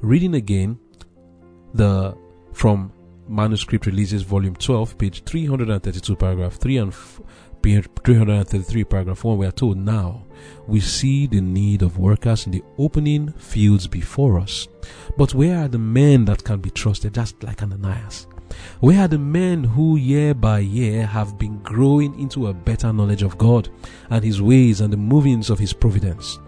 Reading 0.00 0.34
again 0.34 0.78
the 1.74 2.16
from 2.52 2.92
Manuscript 3.28 3.86
Releases, 3.86 4.22
Volume 4.22 4.56
12, 4.56 4.98
page 4.98 5.22
332, 5.24 6.16
paragraph 6.16 6.54
3 6.54 6.76
and 6.78 6.92
f- 6.92 7.20
page 7.62 7.86
333, 8.04 8.84
paragraph 8.84 9.24
1, 9.24 9.38
we 9.38 9.46
are 9.46 9.52
told 9.52 9.76
now 9.76 10.24
we 10.66 10.80
see 10.80 11.26
the 11.26 11.40
need 11.40 11.82
of 11.82 11.98
workers 11.98 12.46
in 12.46 12.52
the 12.52 12.62
opening 12.78 13.32
fields 13.32 13.86
before 13.86 14.38
us. 14.38 14.68
But 15.16 15.34
where 15.34 15.58
are 15.64 15.68
the 15.68 15.78
men 15.78 16.24
that 16.26 16.44
can 16.44 16.60
be 16.60 16.70
trusted, 16.70 17.14
just 17.14 17.42
like 17.42 17.62
Ananias? 17.62 18.26
Where 18.80 19.02
are 19.02 19.08
the 19.08 19.18
men 19.18 19.62
who 19.64 19.96
year 19.96 20.32
by 20.34 20.60
year 20.60 21.06
have 21.06 21.38
been 21.38 21.58
growing 21.62 22.18
into 22.18 22.46
a 22.46 22.54
better 22.54 22.92
knowledge 22.92 23.22
of 23.22 23.36
God 23.36 23.68
and 24.10 24.24
His 24.24 24.40
ways 24.40 24.80
and 24.80 24.92
the 24.92 24.96
movings 24.96 25.50
of 25.50 25.58
His 25.58 25.72
providence? 25.72 26.38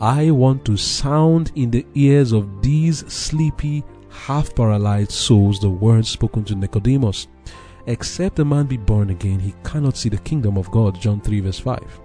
I 0.00 0.30
want 0.30 0.64
to 0.66 0.76
sound 0.76 1.50
in 1.56 1.70
the 1.70 1.86
ears 1.94 2.32
of 2.32 2.62
these 2.62 3.10
sleepy 3.12 3.82
half 4.18 4.54
paralyzed 4.54 5.12
souls 5.12 5.60
the 5.60 5.70
words 5.70 6.08
spoken 6.08 6.44
to 6.44 6.54
Nicodemus. 6.54 7.28
Except 7.86 8.38
a 8.38 8.44
man 8.44 8.66
be 8.66 8.76
born 8.76 9.10
again, 9.10 9.40
he 9.40 9.54
cannot 9.64 9.96
see 9.96 10.08
the 10.08 10.18
kingdom 10.18 10.58
of 10.58 10.70
God. 10.70 11.00
John 11.00 11.20
3, 11.20 11.40
verse 11.40 11.58
5. 11.58 12.00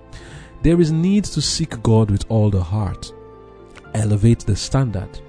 There 0.61 0.79
is 0.79 0.91
need 0.91 1.25
to 1.25 1.41
seek 1.41 1.81
God 1.83 2.09
with 2.09 2.25
all 2.29 2.49
the 2.49 2.63
heart. 2.63 3.11
Elevate 3.93 4.39
the 4.39 4.55
standard, 4.55 5.19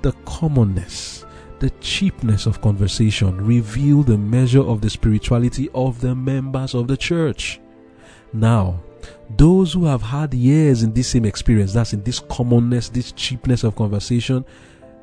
the 0.00 0.12
commonness, 0.24 1.26
the 1.58 1.70
cheapness 1.80 2.46
of 2.46 2.62
conversation, 2.62 3.36
reveal 3.44 4.02
the 4.02 4.16
measure 4.16 4.62
of 4.62 4.80
the 4.80 4.88
spirituality 4.88 5.68
of 5.74 6.00
the 6.00 6.14
members 6.14 6.74
of 6.74 6.88
the 6.88 6.96
church. 6.96 7.60
Now, 8.32 8.80
those 9.36 9.74
who 9.74 9.84
have 9.84 10.02
had 10.02 10.32
years 10.32 10.82
in 10.82 10.94
this 10.94 11.08
same 11.08 11.26
experience, 11.26 11.74
that's 11.74 11.92
in 11.92 12.02
this 12.02 12.20
commonness, 12.20 12.88
this 12.88 13.12
cheapness 13.12 13.64
of 13.64 13.76
conversation, 13.76 14.44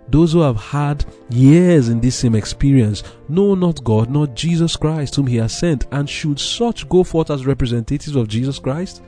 those 0.08 0.34
who 0.34 0.42
have 0.42 0.58
had 0.58 1.06
years 1.30 1.90
in 1.90 2.00
this 2.00 2.16
same 2.16 2.36
experience 2.36 3.04
know 3.28 3.56
not 3.56 3.84
God, 3.84 4.10
not 4.10 4.36
Jesus 4.36 4.76
Christ, 4.76 5.16
whom 5.16 5.28
He 5.28 5.38
has 5.38 5.58
sent, 5.58 5.88
and 5.92 6.10
should 6.10 6.40
such 6.40 6.88
go 6.90 7.04
forth 7.04 7.32
as 7.32 7.46
representatives 7.46 8.16
of 8.16 8.28
Jesus 8.28 8.60
Christ? 8.60 9.02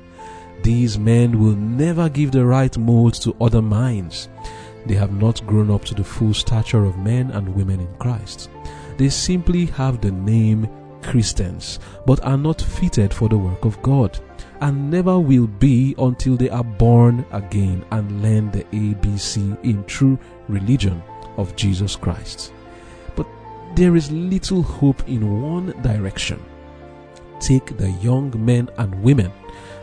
These 0.63 0.97
men 0.97 1.39
will 1.39 1.55
never 1.55 2.09
give 2.09 2.31
the 2.31 2.45
right 2.45 2.75
mold 2.77 3.13
to 3.21 3.35
other 3.39 3.61
minds. 3.61 4.29
They 4.87 4.95
have 4.95 5.11
not 5.11 5.45
grown 5.45 5.69
up 5.69 5.85
to 5.85 5.93
the 5.93 6.03
full 6.03 6.33
stature 6.33 6.85
of 6.85 6.97
men 6.97 7.31
and 7.31 7.55
women 7.55 7.79
in 7.81 7.93
Christ. 7.99 8.49
They 8.97 9.09
simply 9.09 9.67
have 9.67 10.01
the 10.01 10.11
name 10.11 10.67
Christians, 11.07 11.79
but 12.05 12.23
are 12.23 12.37
not 12.37 12.61
fitted 12.61 13.13
for 13.13 13.29
the 13.29 13.37
work 13.37 13.65
of 13.65 13.81
God, 13.81 14.19
and 14.61 14.91
never 14.91 15.17
will 15.19 15.47
be 15.47 15.95
until 15.97 16.35
they 16.35 16.49
are 16.49 16.63
born 16.63 17.25
again 17.31 17.85
and 17.91 18.21
learn 18.21 18.51
the 18.51 18.63
ABC 18.65 19.63
in 19.63 19.83
true 19.85 20.19
religion 20.47 21.01
of 21.37 21.55
Jesus 21.55 21.95
Christ. 21.95 22.51
But 23.15 23.27
there 23.75 23.95
is 23.95 24.11
little 24.11 24.61
hope 24.61 25.07
in 25.07 25.41
one 25.41 25.67
direction. 25.81 26.43
Take 27.39 27.77
the 27.77 27.91
young 28.01 28.33
men 28.43 28.69
and 28.77 29.01
women 29.01 29.31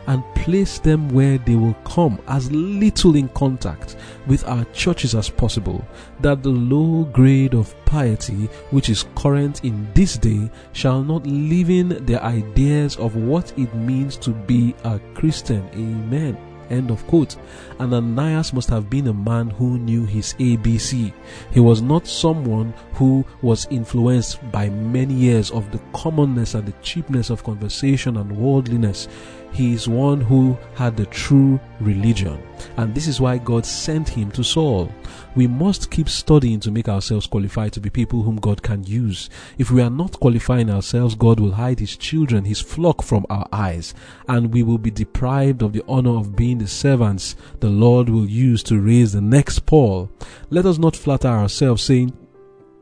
and 0.07 0.23
place 0.35 0.79
them 0.79 1.09
where 1.09 1.37
they 1.39 1.55
will 1.55 1.73
come 1.85 2.19
as 2.27 2.51
little 2.51 3.15
in 3.15 3.27
contact 3.29 3.95
with 4.27 4.47
our 4.47 4.65
churches 4.65 5.15
as 5.15 5.29
possible, 5.29 5.85
that 6.21 6.43
the 6.43 6.49
low 6.49 7.05
grade 7.05 7.53
of 7.53 7.73
piety 7.85 8.49
which 8.71 8.89
is 8.89 9.05
current 9.15 9.63
in 9.63 9.87
this 9.93 10.17
day 10.17 10.49
shall 10.73 11.03
not 11.03 11.25
live 11.25 11.69
in 11.69 12.05
their 12.05 12.21
ideas 12.23 12.97
of 12.97 13.15
what 13.15 13.51
it 13.57 13.73
means 13.75 14.17
to 14.17 14.31
be 14.31 14.75
a 14.83 14.99
Christian. 15.13 15.67
Amen. 15.73 16.37
End 16.69 16.89
of 16.89 17.05
quote. 17.07 17.35
And 17.79 17.93
Ananias 17.93 18.53
must 18.53 18.69
have 18.69 18.89
been 18.89 19.07
a 19.07 19.13
man 19.13 19.49
who 19.49 19.77
knew 19.77 20.05
his 20.05 20.33
ABC. 20.35 21.13
He 21.51 21.59
was 21.59 21.81
not 21.81 22.07
someone 22.07 22.73
who 22.93 23.25
was 23.41 23.67
influenced 23.69 24.39
by 24.51 24.69
many 24.69 25.13
years 25.13 25.51
of 25.51 25.71
the 25.71 25.79
commonness 25.93 26.55
and 26.55 26.67
the 26.67 26.73
cheapness 26.81 27.29
of 27.29 27.43
conversation 27.43 28.17
and 28.17 28.35
worldliness. 28.35 29.07
He 29.55 29.73
is 29.73 29.87
one 29.87 30.19
who 30.19 30.57
had 30.73 30.97
the 30.97 31.05
true 31.05 31.61
religion. 31.79 32.43
And 32.75 32.93
this 32.93 33.07
is 33.07 33.21
why 33.21 33.37
God 33.37 33.65
sent 33.65 34.09
him 34.09 34.29
to 34.31 34.43
Saul. 34.43 34.91
We 35.33 35.47
must 35.47 35.89
keep 35.89 36.09
studying 36.09 36.59
to 36.59 36.71
make 36.71 36.89
ourselves 36.89 37.25
qualified 37.25 37.71
to 37.71 37.79
be 37.79 37.89
people 37.89 38.21
whom 38.21 38.35
God 38.35 38.61
can 38.61 38.83
use. 38.83 39.29
If 39.57 39.71
we 39.71 39.81
are 39.81 39.89
not 39.89 40.19
qualifying 40.19 40.69
ourselves, 40.69 41.15
God 41.15 41.39
will 41.39 41.53
hide 41.53 41.79
his 41.79 41.95
children, 41.95 42.43
his 42.43 42.59
flock 42.59 43.01
from 43.01 43.25
our 43.29 43.47
eyes, 43.53 43.93
and 44.27 44.53
we 44.53 44.61
will 44.61 44.77
be 44.77 44.91
deprived 44.91 45.61
of 45.61 45.71
the 45.71 45.85
honor 45.87 46.17
of 46.17 46.35
being 46.35 46.57
the 46.57 46.67
servants 46.67 47.37
the 47.61 47.69
Lord 47.69 48.09
will 48.09 48.27
use 48.29 48.61
to 48.63 48.81
raise 48.81 49.13
the 49.13 49.21
next 49.21 49.65
Paul. 49.65 50.11
Let 50.49 50.65
us 50.65 50.77
not 50.77 50.97
flatter 50.97 51.29
ourselves 51.29 51.81
saying, 51.81 52.11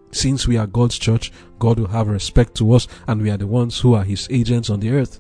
since 0.10 0.48
we 0.48 0.58
are 0.58 0.66
God's 0.66 0.98
church, 0.98 1.32
God 1.60 1.78
will 1.78 1.90
have 1.90 2.08
respect 2.08 2.56
to 2.56 2.74
us 2.74 2.88
and 3.08 3.22
we 3.22 3.30
are 3.30 3.38
the 3.38 3.46
ones 3.46 3.80
who 3.80 3.94
are 3.94 4.04
his 4.04 4.28
agents 4.32 4.72
on 4.72 4.80
the 4.80 4.90
earth. 4.90 5.20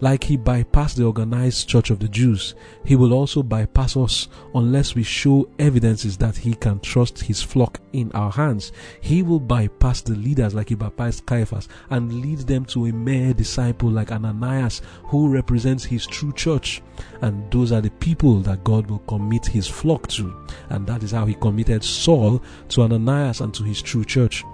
Like 0.00 0.24
he 0.24 0.36
bypassed 0.36 0.96
the 0.96 1.04
organized 1.04 1.68
church 1.68 1.90
of 1.90 2.00
the 2.00 2.08
Jews, 2.08 2.54
he 2.84 2.96
will 2.96 3.14
also 3.14 3.42
bypass 3.42 3.96
us 3.96 4.28
unless 4.54 4.94
we 4.94 5.02
show 5.02 5.48
evidences 5.58 6.18
that 6.18 6.36
he 6.36 6.54
can 6.54 6.80
trust 6.80 7.22
his 7.22 7.42
flock 7.42 7.80
in 7.94 8.12
our 8.12 8.30
hands. 8.30 8.72
He 9.00 9.22
will 9.22 9.40
bypass 9.40 10.02
the 10.02 10.14
leaders 10.14 10.54
like 10.54 10.68
he 10.68 10.76
bypassed 10.76 11.24
Caiaphas 11.24 11.68
and 11.88 12.20
lead 12.20 12.40
them 12.40 12.66
to 12.66 12.86
a 12.86 12.92
mere 12.92 13.32
disciple 13.32 13.88
like 13.90 14.12
Ananias 14.12 14.82
who 15.04 15.30
represents 15.30 15.84
his 15.84 16.06
true 16.06 16.32
church. 16.32 16.82
And 17.22 17.50
those 17.50 17.72
are 17.72 17.80
the 17.80 17.90
people 17.90 18.40
that 18.40 18.64
God 18.64 18.90
will 18.90 18.98
commit 19.00 19.46
his 19.46 19.66
flock 19.66 20.08
to. 20.08 20.34
And 20.68 20.86
that 20.86 21.02
is 21.02 21.12
how 21.12 21.24
he 21.24 21.34
committed 21.34 21.82
Saul 21.82 22.42
to 22.68 22.82
Ananias 22.82 23.40
and 23.40 23.54
to 23.54 23.62
his 23.64 23.80
true 23.80 24.04
church 24.04 24.44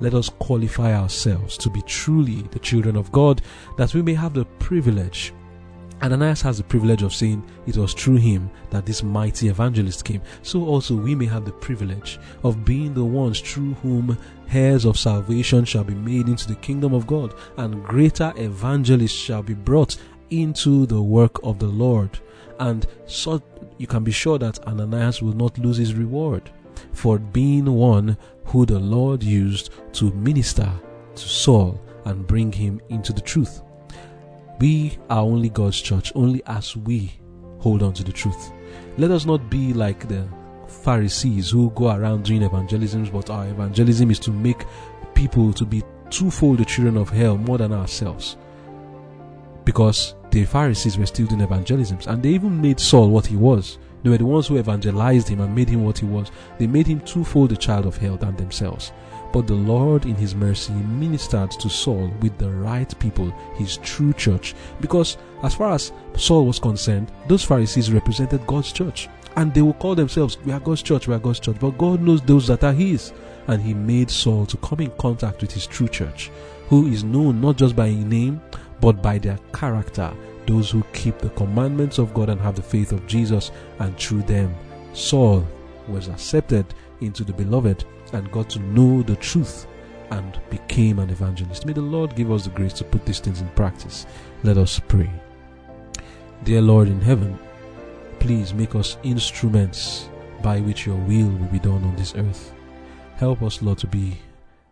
let 0.00 0.14
us 0.14 0.28
qualify 0.28 0.94
ourselves 0.94 1.56
to 1.58 1.70
be 1.70 1.82
truly 1.82 2.42
the 2.50 2.58
children 2.58 2.96
of 2.96 3.12
God, 3.12 3.42
that 3.76 3.94
we 3.94 4.02
may 4.02 4.14
have 4.14 4.34
the 4.34 4.44
privilege. 4.58 5.32
Ananias 6.02 6.42
has 6.42 6.58
the 6.58 6.64
privilege 6.64 7.02
of 7.02 7.14
saying 7.14 7.44
it 7.66 7.76
was 7.76 7.94
through 7.94 8.16
him 8.16 8.50
that 8.70 8.84
this 8.84 9.04
mighty 9.04 9.48
evangelist 9.48 10.04
came. 10.04 10.20
So 10.42 10.64
also 10.64 10.96
we 10.96 11.14
may 11.14 11.26
have 11.26 11.44
the 11.44 11.52
privilege 11.52 12.18
of 12.42 12.64
being 12.64 12.92
the 12.92 13.04
ones 13.04 13.40
through 13.40 13.74
whom 13.74 14.18
heirs 14.52 14.84
of 14.84 14.98
salvation 14.98 15.64
shall 15.64 15.84
be 15.84 15.94
made 15.94 16.26
into 16.26 16.48
the 16.48 16.56
kingdom 16.56 16.92
of 16.92 17.06
God, 17.06 17.34
and 17.56 17.84
greater 17.84 18.32
evangelists 18.36 19.12
shall 19.12 19.44
be 19.44 19.54
brought 19.54 19.96
into 20.30 20.86
the 20.86 21.00
work 21.00 21.38
of 21.44 21.60
the 21.60 21.66
Lord. 21.66 22.18
And 22.58 22.84
so 23.06 23.40
you 23.78 23.86
can 23.86 24.02
be 24.02 24.12
sure 24.12 24.38
that 24.38 24.66
Ananias 24.66 25.22
will 25.22 25.34
not 25.34 25.56
lose 25.58 25.76
his 25.76 25.94
reward 25.94 26.50
for 26.92 27.18
being 27.18 27.66
one 27.72 28.16
who 28.52 28.66
the 28.66 28.78
Lord 28.78 29.22
used 29.22 29.70
to 29.94 30.12
minister 30.12 30.70
to 31.14 31.28
Saul 31.28 31.80
and 32.04 32.26
bring 32.26 32.52
him 32.52 32.82
into 32.90 33.10
the 33.10 33.22
truth. 33.22 33.62
We 34.60 34.98
are 35.08 35.22
only 35.22 35.48
God's 35.48 35.80
church, 35.80 36.12
only 36.14 36.42
as 36.46 36.76
we 36.76 37.14
hold 37.60 37.82
on 37.82 37.94
to 37.94 38.04
the 38.04 38.12
truth. 38.12 38.52
Let 38.98 39.10
us 39.10 39.24
not 39.24 39.50
be 39.50 39.72
like 39.72 40.06
the 40.06 40.28
Pharisees 40.68 41.50
who 41.50 41.70
go 41.70 41.96
around 41.96 42.24
doing 42.24 42.42
evangelism, 42.42 43.06
but 43.06 43.30
our 43.30 43.48
evangelism 43.48 44.10
is 44.10 44.18
to 44.20 44.30
make 44.30 44.66
people 45.14 45.54
to 45.54 45.64
be 45.64 45.82
twofold 46.10 46.58
the 46.58 46.66
children 46.66 46.98
of 46.98 47.08
hell 47.08 47.38
more 47.38 47.56
than 47.56 47.72
ourselves. 47.72 48.36
Because 49.64 50.14
the 50.30 50.44
Pharisees 50.44 50.98
were 50.98 51.06
still 51.06 51.26
doing 51.26 51.40
evangelisms, 51.40 52.06
and 52.06 52.22
they 52.22 52.30
even 52.30 52.60
made 52.60 52.80
Saul 52.80 53.08
what 53.08 53.26
he 53.26 53.36
was. 53.36 53.78
They 54.02 54.10
were 54.10 54.18
the 54.18 54.26
ones 54.26 54.48
who 54.48 54.58
evangelized 54.58 55.28
him 55.28 55.40
and 55.40 55.54
made 55.54 55.68
him 55.68 55.84
what 55.84 55.98
he 55.98 56.06
was. 56.06 56.30
They 56.58 56.66
made 56.66 56.86
him 56.86 57.00
twofold 57.00 57.52
a 57.52 57.56
child 57.56 57.86
of 57.86 57.96
hell 57.96 58.16
than 58.16 58.36
themselves. 58.36 58.92
But 59.32 59.46
the 59.46 59.54
Lord, 59.54 60.04
in 60.04 60.14
His 60.14 60.34
mercy, 60.34 60.74
ministered 60.74 61.52
to 61.52 61.70
Saul 61.70 62.12
with 62.20 62.36
the 62.36 62.50
right 62.50 62.98
people, 62.98 63.30
His 63.54 63.78
true 63.78 64.12
church. 64.12 64.54
Because, 64.80 65.16
as 65.42 65.54
far 65.54 65.72
as 65.72 65.90
Saul 66.16 66.46
was 66.46 66.58
concerned, 66.58 67.10
those 67.28 67.42
Pharisees 67.42 67.90
represented 67.90 68.46
God's 68.46 68.72
church. 68.72 69.08
And 69.36 69.54
they 69.54 69.62
will 69.62 69.72
call 69.72 69.94
themselves, 69.94 70.36
We 70.44 70.52
are 70.52 70.60
God's 70.60 70.82
church, 70.82 71.08
we 71.08 71.14
are 71.14 71.18
God's 71.18 71.40
church. 71.40 71.56
But 71.58 71.78
God 71.78 72.02
knows 72.02 72.20
those 72.20 72.46
that 72.48 72.62
are 72.62 72.74
His. 72.74 73.12
And 73.46 73.62
He 73.62 73.72
made 73.72 74.10
Saul 74.10 74.44
to 74.46 74.58
come 74.58 74.80
in 74.80 74.90
contact 74.98 75.40
with 75.40 75.52
His 75.52 75.66
true 75.66 75.88
church, 75.88 76.30
who 76.68 76.88
is 76.88 77.02
known 77.02 77.40
not 77.40 77.56
just 77.56 77.74
by 77.74 77.90
name, 77.90 78.42
but 78.82 79.00
by 79.00 79.16
their 79.16 79.38
character 79.54 80.12
those 80.46 80.70
who 80.70 80.82
keep 80.92 81.18
the 81.18 81.30
commandments 81.30 81.98
of 81.98 82.14
God 82.14 82.28
and 82.28 82.40
have 82.40 82.56
the 82.56 82.62
faith 82.62 82.92
of 82.92 83.06
Jesus, 83.06 83.50
and 83.78 83.96
through 83.96 84.22
them, 84.22 84.54
Saul 84.92 85.46
was 85.88 86.08
accepted 86.08 86.66
into 87.00 87.24
the 87.24 87.32
beloved 87.32 87.84
and 88.12 88.30
got 88.32 88.50
to 88.50 88.58
know 88.60 89.02
the 89.02 89.16
truth 89.16 89.66
and 90.10 90.38
became 90.50 90.98
an 90.98 91.10
evangelist. 91.10 91.64
May 91.64 91.72
the 91.72 91.80
Lord 91.80 92.14
give 92.14 92.30
us 92.30 92.44
the 92.44 92.50
grace 92.50 92.74
to 92.74 92.84
put 92.84 93.06
these 93.06 93.20
things 93.20 93.40
in 93.40 93.48
practice. 93.50 94.06
Let 94.42 94.58
us 94.58 94.78
pray. 94.78 95.10
Dear 96.44 96.60
Lord 96.60 96.88
in 96.88 97.00
heaven, 97.00 97.38
please 98.18 98.52
make 98.52 98.74
us 98.74 98.98
instruments 99.02 100.08
by 100.42 100.60
which 100.60 100.86
your 100.86 100.96
will 100.96 101.30
will 101.30 101.48
be 101.48 101.58
done 101.58 101.84
on 101.84 101.96
this 101.96 102.14
earth. 102.14 102.52
Help 103.16 103.42
us, 103.42 103.62
Lord, 103.62 103.78
to 103.78 103.86
be 103.86 104.18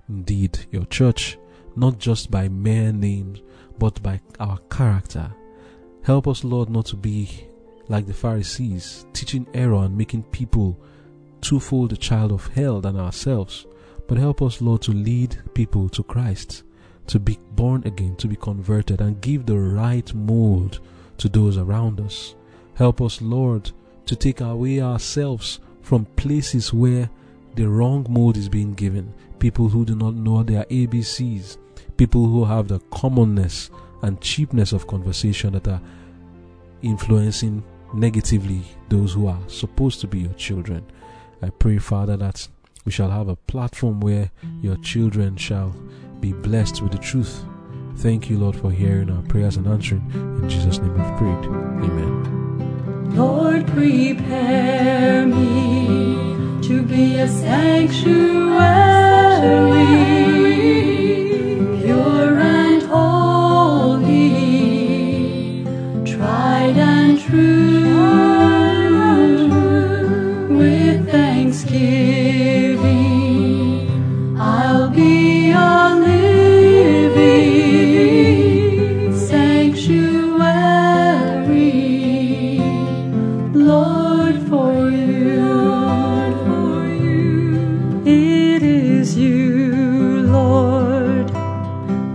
indeed 0.09 0.59
your 0.71 0.85
church, 0.87 1.39
not 1.77 1.99
just 1.99 2.31
by 2.31 2.49
mere 2.49 2.93
names, 2.93 3.41
but 3.79 4.03
by 4.03 4.21
our 4.39 4.59
character. 4.71 5.33
Help 6.03 6.27
us, 6.27 6.45
Lord, 6.45 6.71
not 6.71 6.87
to 6.87 6.97
be 6.97 7.47
like 7.89 8.07
the 8.07 8.15
Pharisees, 8.15 9.05
teaching 9.13 9.47
error 9.53 9.85
and 9.85 9.97
making 9.97 10.23
people 10.25 10.81
twofold 11.41 11.93
a 11.93 11.97
child 11.97 12.33
of 12.33 12.47
hell 12.49 12.81
than 12.81 12.97
ourselves. 12.97 13.67
But 14.07 14.19
help 14.19 14.41
us, 14.43 14.63
Lord, 14.63 14.83
to 14.83 14.93
lead 14.93 15.39
people 15.55 15.89
to 15.91 16.03
Christ, 16.03 16.63
to 17.09 17.19
be 17.19 17.39
born 17.53 17.83
again, 17.85 18.17
to 18.17 18.29
be 18.29 18.37
converted, 18.37 19.01
and 19.01 19.21
give 19.21 19.47
the 19.47 19.59
right 19.59 20.13
mold 20.15 20.81
to 21.19 21.29
those 21.29 21.59
around 21.59 22.01
us. 22.01 22.35
Help 22.75 23.03
us, 23.03 23.21
Lord, 23.21 23.71
to 24.07 24.17
take 24.17 24.41
away 24.41 24.81
ourselves 24.81 25.61
from 25.83 26.07
places 26.17 26.73
where 26.73 27.11
the 27.57 27.69
wrong 27.69 28.07
mold 28.09 28.37
is 28.37 28.49
being 28.49 28.75
given. 28.75 29.13
People 29.39 29.69
who 29.69 29.85
do 29.85 29.95
not 29.95 30.15
know 30.15 30.43
their 30.43 30.65
ABCs, 30.65 31.59
people 31.97 32.27
who 32.27 32.45
have 32.45 32.69
the 32.69 32.79
commonness 32.91 33.71
and 34.03 34.21
cheapness 34.21 34.73
of 34.73 34.87
conversation 34.87 35.53
that 35.55 35.69
are 35.69 35.81
influencing 36.83 37.63
negatively 37.93 38.63
those 38.89 39.13
who 39.15 39.27
are 39.27 39.39
supposed 39.49 40.01
to 40.01 40.07
be 40.07 40.21
your 40.21 40.33
children. 40.35 40.85
I 41.43 41.51
pray, 41.51 41.79
Father, 41.79 42.17
that 42.17 42.49
we 42.85 42.93
shall 42.93 43.11
have 43.11 43.29
a 43.29 43.37
platform 43.37 44.01
where 44.01 44.31
your 44.63 44.77
children 44.77 45.37
shall 45.37 45.75
be 46.21 46.33
blessed 46.33 46.83
with 46.83 46.93
the 46.93 46.99
truth. 46.99 47.45
Thank 47.97 48.31
you, 48.31 48.39
Lord, 48.39 48.57
for 48.57 48.71
hearing 48.71 49.11
our 49.11 49.23
prayers 49.23 49.57
and 49.57 49.67
answering. 49.67 50.09
In 50.15 50.49
Jesus' 50.49 50.79
name 50.79 50.95
we've 50.95 51.17
prayed. 51.19 51.45
Amen. 51.85 53.17
Lord, 53.17 53.67
prepare 53.67 55.27
me 55.27 56.61
to 56.63 56.83
be 56.83 57.19
a 57.19 57.29
sanctuary, 57.29 58.31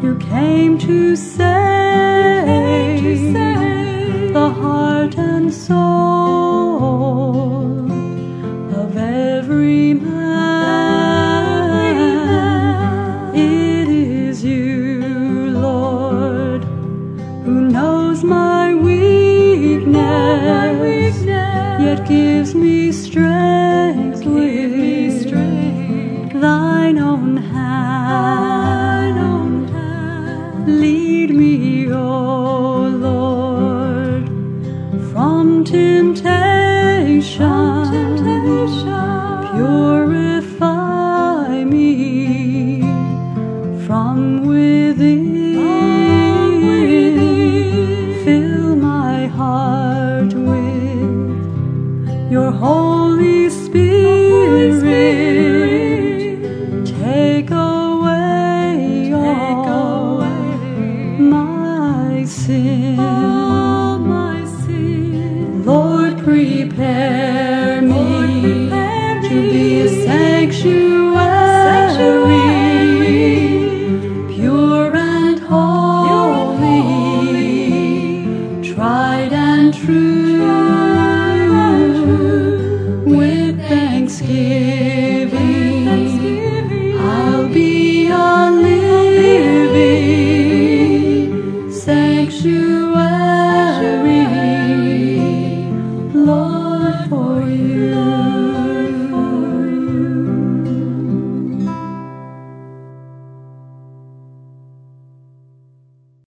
who 0.05 0.13
came 0.19 0.77
to 0.77 1.15
save, 1.15 1.45
the 4.33 4.49
heart 4.61 5.17
and 5.17 5.51
soul 5.51 7.01
of 8.81 8.95
every 8.97 9.95
man. 9.95 10.15
It 13.33 13.87
is 13.89 14.43
you, 14.43 15.49
Lord, 15.49 16.63
who 17.43 17.69
knows 17.71 18.23
my 18.23 18.75
weakness, 18.75 19.95
yet 21.25 22.07
gives 22.07 22.53